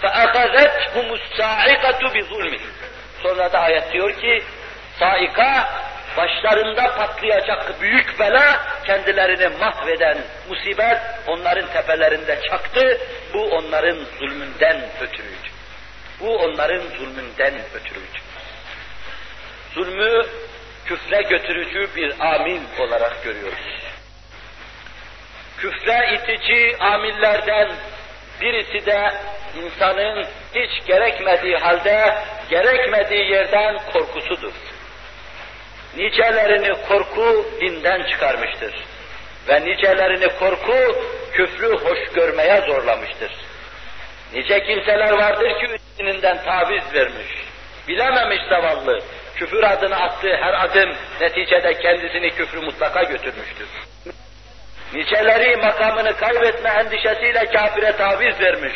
[0.01, 2.73] فَأَخَذَتْهُمُ السَّاعِقَةُ بِظُلْمِهِمْ
[3.23, 4.43] Sonra da ayet diyor ki,
[4.99, 5.69] saika
[6.17, 10.17] başlarında patlayacak büyük bela kendilerini mahveden
[10.49, 10.97] musibet
[11.27, 12.97] onların tepelerinde çaktı.
[13.33, 15.49] Bu onların zulmünden ötürüydü.
[16.19, 18.19] Bu onların zulmünden ötürüydü.
[19.73, 20.25] Zulmü
[20.85, 23.88] küfre götürücü bir amil olarak görüyoruz.
[25.60, 27.72] Küfre itici amillerden
[28.40, 29.10] birisi de
[29.64, 32.14] insanın hiç gerekmediği halde,
[32.50, 34.52] gerekmediği yerden korkusudur.
[35.96, 38.74] Nicelerini korku dinden çıkarmıştır.
[39.48, 40.96] Ve nicelerini korku
[41.32, 43.32] küfrü hoş görmeye zorlamıştır.
[44.34, 47.28] Nice kimseler vardır ki dininden taviz vermiş.
[47.88, 48.98] Bilememiş zavallı.
[49.36, 53.68] Küfür adını attığı her adım neticede kendisini küfrü mutlaka götürmüştür.
[54.94, 58.74] Niceleri makamını kaybetme endişesiyle kafire taviz vermiş.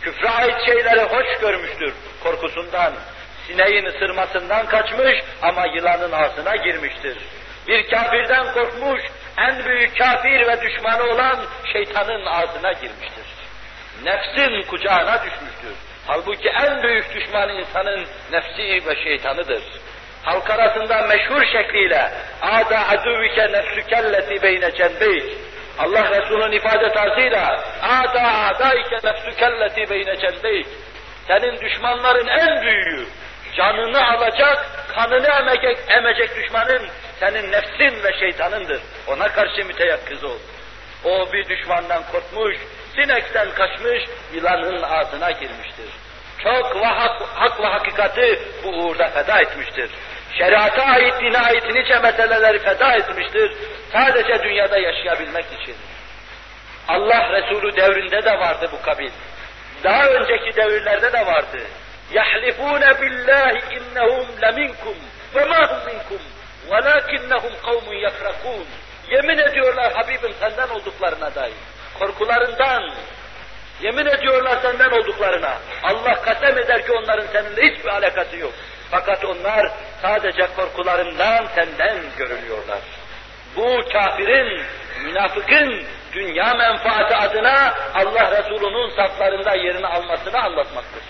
[0.00, 2.92] Küfre ait şeyleri hoş görmüştür korkusundan.
[3.46, 7.18] Sineğin ısırmasından kaçmış ama yılanın ağzına girmiştir.
[7.68, 9.00] Bir kafirden korkmuş,
[9.38, 11.38] en büyük kafir ve düşmanı olan
[11.72, 13.26] şeytanın ağzına girmiştir.
[14.04, 15.74] Nefsin kucağına düşmüştür.
[16.06, 19.62] Halbuki en büyük düşman insanın nefsi ve şeytanıdır.
[20.22, 22.10] Halk arasında meşhur şekliyle
[22.42, 25.24] ada aduvike nefsükelleti beyne cenbeyk
[25.78, 30.66] Allah Resulü'nün ifade tarzıyla ada adaike nefsükelleti beyne cenbeyk
[31.26, 33.06] senin düşmanların en büyüğü
[33.56, 36.82] canını alacak, kanını emecek, emecek düşmanın
[37.20, 38.80] senin nefsin ve şeytanındır.
[39.06, 40.38] Ona karşı müteyakkız ol.
[41.04, 42.56] O bir düşmandan korkmuş,
[42.94, 44.04] sinekten kaçmış,
[44.34, 45.90] yılanın ağzına girmiştir.
[46.42, 49.90] Çok hak, hak ve hakikati bu uğurda feda etmiştir
[50.37, 53.51] Şeriata ait, dine ait nice meseleleri feda etmiştir.
[53.91, 55.75] Sadece dünyada yaşayabilmek için.
[56.87, 59.11] Allah Resulü devrinde de vardı bu kabil.
[59.83, 61.57] Daha önceki devirlerde de vardı.
[62.13, 64.95] يَحْلِفُونَ بِاللّٰهِ اِنَّهُمْ لَمِنْكُمْ
[65.35, 66.21] وَمَا هُمْ مِنْكُمْ
[66.69, 68.65] وَلَاكِنَّهُمْ قَوْمٌ يَفْرَقُونَ
[69.11, 71.53] Yemin ediyorlar Habibim senden olduklarına dair.
[71.99, 72.93] Korkularından,
[73.81, 75.57] yemin ediyorlar senden olduklarına.
[75.83, 78.53] Allah kasem eder ki onların seninle hiçbir alakası yok.
[78.90, 79.70] Fakat onlar
[80.02, 82.78] sadece korkularından senden görülüyorlar.
[83.56, 84.62] Bu kafirin,
[85.04, 85.82] münafıkın
[86.12, 91.02] dünya menfaati adına Allah Resulü'nün saflarında yerini almasını anlatmaktır.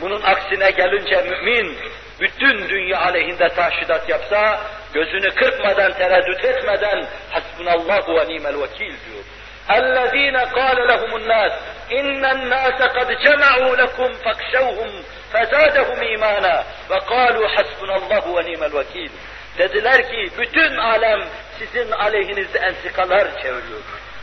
[0.00, 1.78] Bunun aksine gelince mümin,
[2.20, 4.60] bütün dünya aleyhinde taşidat yapsa,
[4.94, 9.24] gözünü kırpmadan, tereddüt etmeden, hasbunallahu ve nimel vekil diyor.
[9.71, 11.53] اَلَّذ۪ينَ قَالَ لَهُمُ النَّاسِ
[11.91, 14.89] اِنَّ النَّاسَ قَدْ جَمَعُوا لَكُمْ فَاخْشَوْهُمْ
[15.33, 16.55] فَزَادَهُمْ اِيمَانًا
[16.89, 19.11] وَقَالُوا حَسْبُنَ اللّٰهُ وَنِيمَ الْوَكِيلُ
[19.57, 21.19] Dediler ki bütün alem
[21.59, 23.81] sizin aleyhinizde ensikalar çeviriyor.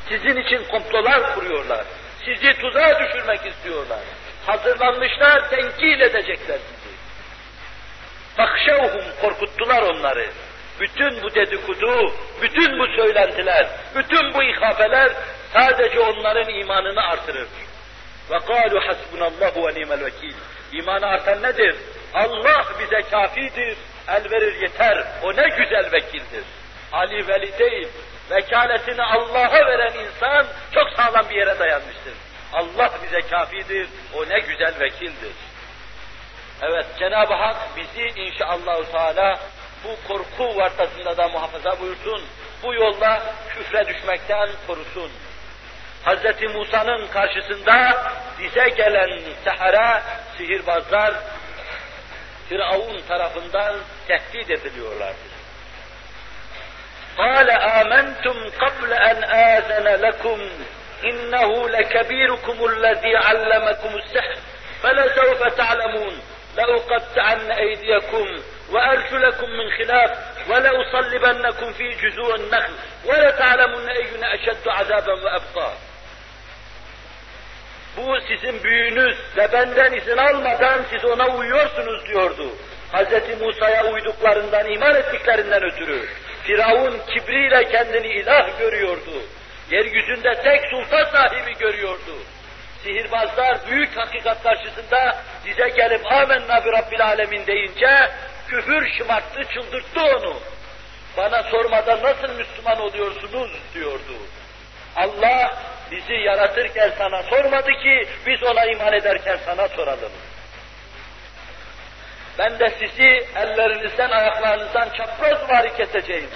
[0.09, 1.85] Sizin için komplolar kuruyorlar.
[2.25, 3.99] Sizi tuzağa düşürmek istiyorlar.
[4.47, 6.95] Hazırlanmışlar, tenkil edecekler sizi.
[8.37, 10.27] Fakşevhum korkuttular onları.
[10.81, 12.12] Bütün bu dedikodu,
[12.43, 15.12] bütün bu söylentiler, bütün bu ihafeler
[15.54, 17.47] sadece onların imanını artırır.
[18.30, 20.34] Ve kâlu hasbunallahu ve nimel vekil.
[20.72, 21.76] İmanı artan nedir?
[22.14, 23.78] Allah bize kafidir,
[24.08, 26.43] el verir yeter, o ne güzel vekildir.
[26.91, 27.88] Ali veli değil,
[28.32, 32.14] vekaletini Allah'a veren insan çok sağlam bir yere dayanmıştır.
[32.54, 35.34] Allah bize kafidir, o ne güzel vekildir.
[36.62, 39.39] Evet, Cenab-ı Hak bizi inşallah Teala
[39.84, 42.24] bu korku vartasında da muhafaza buyursun.
[42.64, 45.12] Bu yolda küfre düşmekten korusun.
[46.06, 46.56] Hz.
[46.56, 48.04] Musa'nın karşısında
[48.39, 50.02] bize gelen sehara,
[50.38, 51.14] sihirbazlar,
[52.50, 53.76] Firavun tarafından
[54.08, 55.39] tehdit ediliyorlardı.
[57.20, 57.50] قال
[57.82, 60.39] آمنتم قبل أن آذن لكم
[61.04, 64.38] إنه لكبيركم الذي علمكم السحر
[64.84, 66.22] فلسوف تعلمون
[66.58, 68.28] لأقطعن أيديكم
[68.72, 70.12] وأرجلكم من خلاف
[70.50, 72.74] ولأصلبنكم في جذوع النخل
[73.06, 75.74] ولتعلمن أينا أشد عذابا وأبقى
[78.00, 82.56] Bu sizin büyüğünüz ve benden izin almadan siz ona uyuyorsunuz diyordu.
[82.93, 83.41] Hz.
[83.41, 86.06] Musa'ya uyduklarından, iman ettiklerinden ötürü.
[86.43, 89.24] Firavun kibriyle kendini ilah görüyordu.
[89.72, 92.16] Yeryüzünde tek sultan sahibi görüyordu.
[92.84, 98.12] Sihirbazlar büyük hakikat karşısında bize gelip amenna bi rabbil alemin deyince
[98.47, 100.39] küfür şımarttı, çıldırttı onu.
[101.18, 104.14] Bana sormadan nasıl Müslüman oluyorsunuz diyordu.
[104.95, 105.58] Allah
[105.92, 110.12] bizi yaratırken sana sormadı ki biz ona iman ederken sana soralım.
[112.40, 116.30] Ben de sizi ellerinizden ayaklarınızdan çapraz vari keseceğim.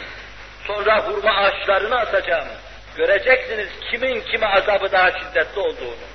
[0.68, 2.48] Sonra hurma ağaçlarını atacağım.
[2.96, 6.08] Göreceksiniz kimin kime azabı daha şiddetli olduğunu.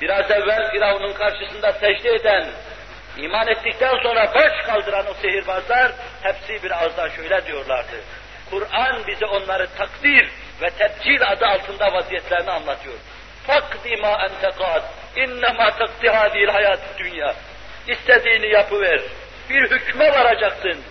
[0.00, 2.46] Biraz evvel Firavun'un karşısında secde eden,
[3.16, 7.96] iman ettikten sonra baş kaldıran o sihirbazlar hepsi bir ağızdan şöyle diyorlardı.
[8.50, 10.30] Kur'an bize onları takdir
[10.62, 12.94] ve tebcil adı altında vaziyetlerini anlatıyor.
[13.46, 14.82] Fakdi ma entekat,
[15.16, 17.34] innema takdi hadil hayat dünya.
[17.88, 19.00] İstediğini yapıver.
[19.50, 20.84] Bir hükme varacaksın.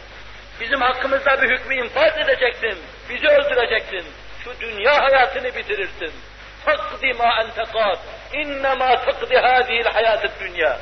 [0.59, 2.77] Bizim hakkımızda bir hükmü infaz edeceksin.
[3.09, 4.05] Bizi öldüreceksin.
[4.43, 6.11] Şu dünya hayatını bitirirsin.
[6.65, 7.99] Fakdi ma entekat,
[8.33, 10.77] innema takdi hadil hayat dünya.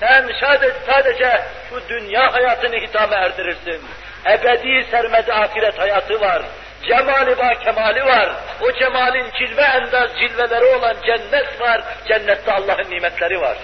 [0.00, 3.82] Sen sadece, sadece şu dünya hayatını hitame erdirirsin.
[4.26, 6.42] Ebedi sermedi ahiret hayatı var.
[6.82, 8.30] Cemali var, kemali var.
[8.60, 11.82] O cemalin cilve endaz cilveleri olan cennet var.
[12.08, 13.56] Cennette Allah'ın nimetleri var.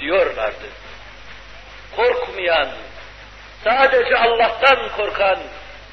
[0.00, 0.66] Diyorlardı.
[1.96, 2.68] Korkmayan,
[3.64, 5.38] sadece Allah'tan korkan,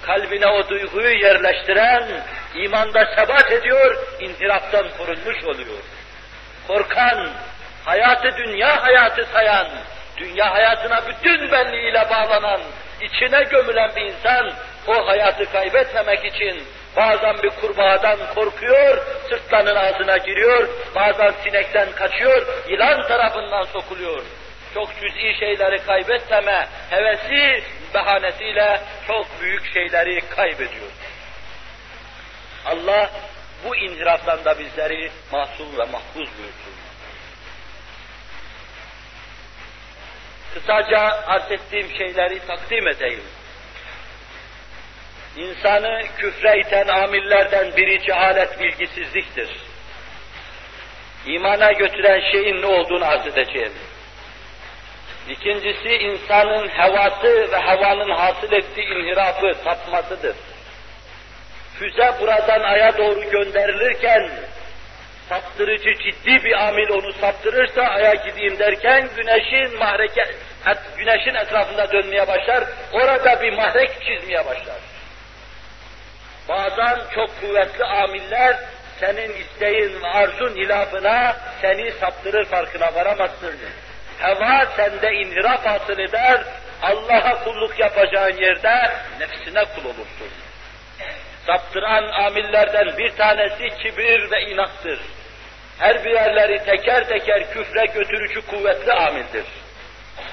[0.02, 2.24] kalbine o duyguyu yerleştiren,
[2.56, 5.80] imanda sebat ediyor, inhiraftan korunmuş oluyor.
[6.68, 7.30] Korkan,
[7.86, 9.68] hayatı dünya hayatı sayan,
[10.18, 12.62] dünya hayatına bütün benliğiyle bağlanan,
[13.02, 14.52] içine gömülen bir insan,
[14.90, 16.64] o hayatı kaybetmemek için
[16.96, 18.98] bazen bir kurbağadan korkuyor,
[19.30, 24.22] sırtlanın ağzına giriyor, bazen sinekten kaçıyor, yılan tarafından sokuluyor.
[24.74, 27.64] Çok cüz'i şeyleri kaybetmeme hevesi
[27.94, 30.92] bahanesiyle çok büyük şeyleri kaybediyor.
[32.66, 33.10] Allah
[33.66, 36.74] bu inhiraftan da bizleri masum ve mahfuz buyursun.
[40.54, 43.24] Kısaca arz ettiğim şeyleri takdim edeyim.
[45.40, 49.50] İnsanı küfre iten amillerden biri cehalet bilgisizliktir.
[51.26, 53.74] İmana götüren şeyin ne olduğunu arz edeceğim.
[55.30, 60.36] İkincisi insanın hevası ve havanın hasıl ettiği inhirafı, sapmasıdır.
[61.80, 64.30] Füze buradan aya doğru gönderilirken
[65.30, 70.24] saptırıcı ciddi bir amil onu saptırırsa aya gideyim derken güneşin mahreke,
[70.98, 72.64] güneşin etrafında dönmeye başlar,
[72.94, 74.99] orada bir mahrek çizmeye başlar.
[76.50, 78.56] Bazen çok kuvvetli amiller
[79.00, 83.56] senin isteğin ve arzun hilafına seni saptırır farkına varamazsın.
[84.20, 86.42] Heva sende inhiraf hasıl eder,
[86.82, 90.30] Allah'a kulluk yapacağın yerde nefsine kul olursun.
[91.48, 95.00] Saptıran amillerden bir tanesi kibir ve inattır.
[95.80, 99.46] Her birerleri teker teker küfre götürücü kuvvetli amildir.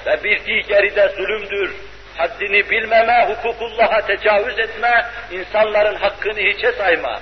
[0.06, 1.74] Ve bir diğeri de zulümdür.
[2.16, 7.20] Haddini bilmeme, hukukullah'a tecavüz etme, insanların hakkını hiçe sayma.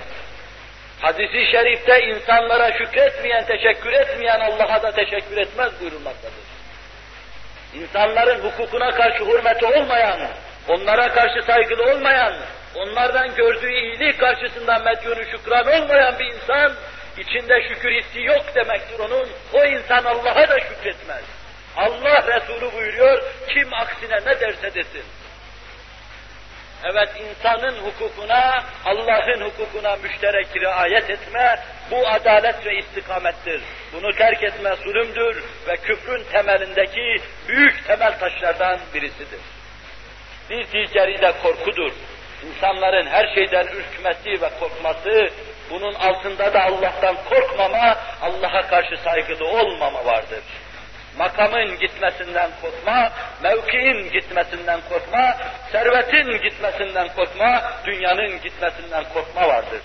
[1.01, 6.45] Hadisi şerifte insanlara şükretmeyen, teşekkür etmeyen Allah'a da teşekkür etmez buyurulmaktadır.
[7.73, 10.19] İnsanların hukukuna karşı hürmeti olmayan,
[10.67, 12.33] onlara karşı saygılı olmayan,
[12.75, 16.73] onlardan gördüğü iyilik karşısında medyunu şükran olmayan bir insan,
[17.17, 21.23] içinde şükür hissi yok demektir onun, o insan Allah'a da şükretmez.
[21.77, 25.03] Allah Resulü buyuruyor, kim aksine ne derse desin.
[26.83, 31.59] Evet insanın hukukuna, Allah'ın hukukuna müşterek riayet etme,
[31.91, 33.61] bu adalet ve istikamettir.
[33.93, 39.39] Bunu terk etme zulümdür ve küfrün temelindeki büyük temel taşlardan birisidir.
[40.49, 41.91] Bir diğeri de korkudur.
[42.47, 45.29] İnsanların her şeyden ürkmesi ve korkması,
[45.69, 50.39] bunun altında da Allah'tan korkmama, Allah'a karşı saygılı olmama vardır
[51.17, 53.11] makamın gitmesinden korkma,
[53.43, 55.37] mevkiin gitmesinden korkma,
[55.71, 59.81] servetin gitmesinden korkma, dünyanın gitmesinden korkma vardır.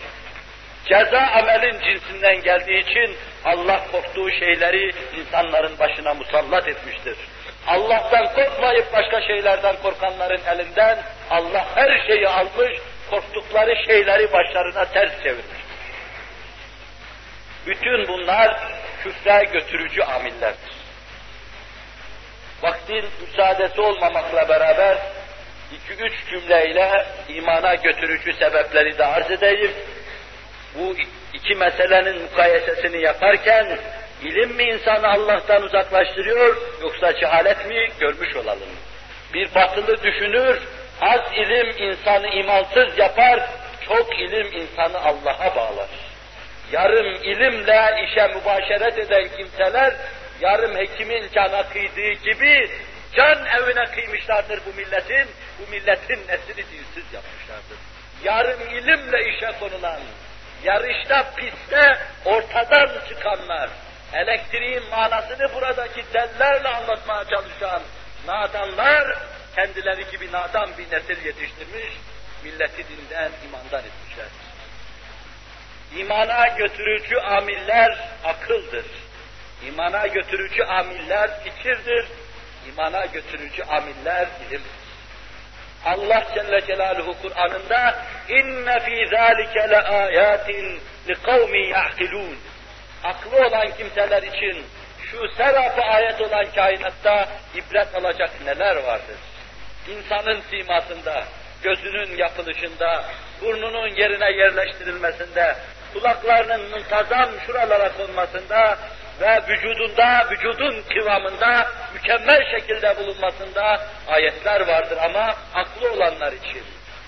[0.84, 7.16] Ceza amelin cinsinden geldiği için Allah korktuğu şeyleri insanların başına musallat etmiştir.
[7.66, 10.98] Allah'tan korkmayıp başka şeylerden korkanların elinden
[11.30, 12.70] Allah her şeyi almış,
[13.10, 15.60] korktukları şeyleri başlarına ters çevirmiş.
[17.66, 18.56] Bütün bunlar
[19.02, 20.79] küfre götürücü amillerdir.
[22.62, 24.98] Vaktin müsaadesi olmamakla beraber
[25.72, 29.72] iki üç cümleyle imana götürücü sebepleri de arz edeyim.
[30.74, 30.96] Bu
[31.34, 33.78] iki meselenin mukayesesini yaparken
[34.22, 38.68] ilim mi insanı Allah'tan uzaklaştırıyor yoksa cehalet mi görmüş olalım.
[39.34, 40.58] Bir batılı düşünür,
[41.00, 43.40] az ilim insanı imansız yapar,
[43.88, 45.88] çok ilim insanı Allah'a bağlar.
[46.72, 49.94] Yarım ilimle işe mübaşeret eden kimseler,
[50.40, 52.70] yarım hekimin cana kıydığı gibi
[53.16, 55.28] can evine kıymışlardır bu milletin,
[55.58, 57.78] bu milletin neslini dinsiz yapmışlardır.
[58.24, 60.00] Yarım ilimle işe konulan,
[60.64, 63.70] yarışta, pistte ortadan çıkanlar,
[64.12, 67.82] elektriğin manasını buradaki tellerle anlatmaya çalışan
[68.26, 69.18] nadanlar,
[69.54, 71.92] kendileri gibi nadan bir nesil yetiştirmiş,
[72.44, 74.50] milleti dinden, imandan etmişlerdir.
[75.96, 78.84] İmana götürücü amiller akıldır.
[79.68, 82.06] İmana götürücü amiller fikirdir.
[82.68, 84.80] İmana götürücü amiller ilimdir.
[85.84, 92.38] Allah Celle Celaluhu Kur'an'ında inne fî zâlike le âyâtin li kavmin ya'kilûn.
[93.04, 94.64] Aklı olan kimseler için
[95.10, 99.16] şu serapı ayet olan kainatta ibret alacak neler vardır?
[99.88, 101.24] İnsanın simasında,
[101.62, 103.04] gözünün yapılışında,
[103.40, 105.56] burnunun yerine yerleştirilmesinde,
[105.92, 108.78] kulaklarının muntazam şuralara konmasında
[109.20, 116.62] ve vücudunda, vücudun kıvamında mükemmel şekilde bulunmasında ayetler vardır ama aklı olanlar için.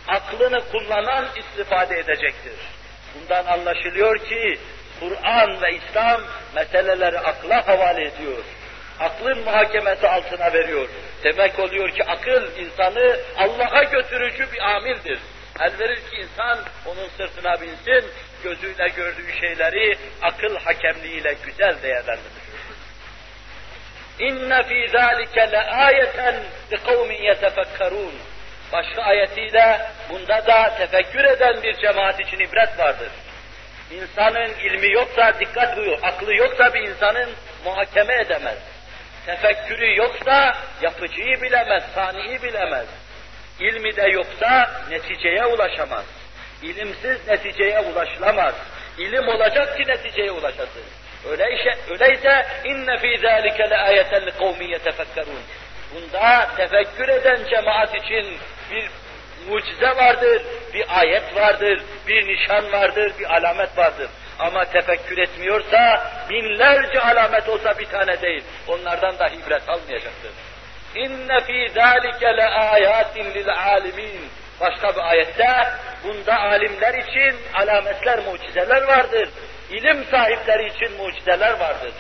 [0.09, 2.53] Aklını kullanan istifade edecektir.
[3.15, 4.59] Bundan anlaşılıyor ki
[5.01, 6.21] Kur'an ve İslam
[6.55, 8.45] meseleleri akla havale ediyor.
[9.01, 10.89] Aklın muhakemesi altına veriyor.
[11.25, 15.19] Demek oluyor ki akıl insanı Allah'a götürücü bir amildir.
[15.61, 18.11] El verir ki insan onun sırtına binsin,
[18.43, 22.43] gözüyle gördüğü şeyleri akıl hakemliğiyle güzel değerlendirir.
[24.19, 26.35] İnne fî zâlike le âyeten
[26.73, 28.15] li kavmin yetefekkerûn.
[28.73, 29.81] Başka ayetiyle
[30.11, 33.11] bunda da tefekkür eden bir cemaat için ibret vardır.
[33.91, 37.31] İnsanın ilmi yoksa dikkat buyur, aklı yoksa bir insanın
[37.65, 38.59] muhakeme edemez.
[39.27, 42.87] Tefekkürü yoksa yapıcıyı bilemez, saniyi bilemez.
[43.61, 46.05] İlmi de yoksa neticeye ulaşamaz.
[46.63, 48.55] İlimsiz neticeye ulaşılamaz.
[48.99, 50.83] İlim olacak ki neticeye ulaşasın.
[51.31, 54.79] Öyleyse, öyleyse inne fî zâlike le âyeten li kavmin.
[55.95, 58.39] Bunda tefekkür eden cemaat için
[58.71, 58.91] bir
[59.49, 60.43] mucize vardır,
[60.75, 64.09] bir ayet vardır, bir nişan vardır, bir alamet vardır.
[64.39, 68.45] Ama tefekkür etmiyorsa binlerce alamet olsa bir tane değil.
[68.69, 70.31] Onlardan da ibret almayacaktır.
[70.95, 74.31] İnne fî zâlike le âyâtin lil âlimîn.
[74.62, 75.68] Başka bir ayette
[76.04, 79.30] bunda alimler için alametler, mucizeler vardır.
[79.70, 81.94] İlim sahipleri için mucizeler vardır.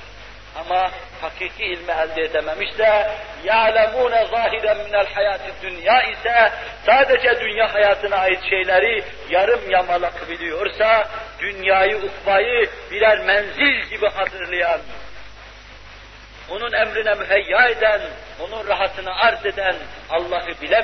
[0.55, 0.91] Ama
[1.21, 3.11] hakiki ilmi elde edememişse
[3.45, 6.51] يَعْلَمُونَ ظَاهِرًا مِنَ الْحَيَاتِ dünya ise
[6.85, 11.07] sadece dünya hayatına ait şeyleri yarım yamalak biliyorsa
[11.39, 14.79] dünyayı, ukbayı birer menzil gibi hazırlayan
[16.49, 18.01] onun emrine müheyya eden,
[18.39, 19.75] onun rahatını arz eden
[20.09, 20.75] Allah'ı bilen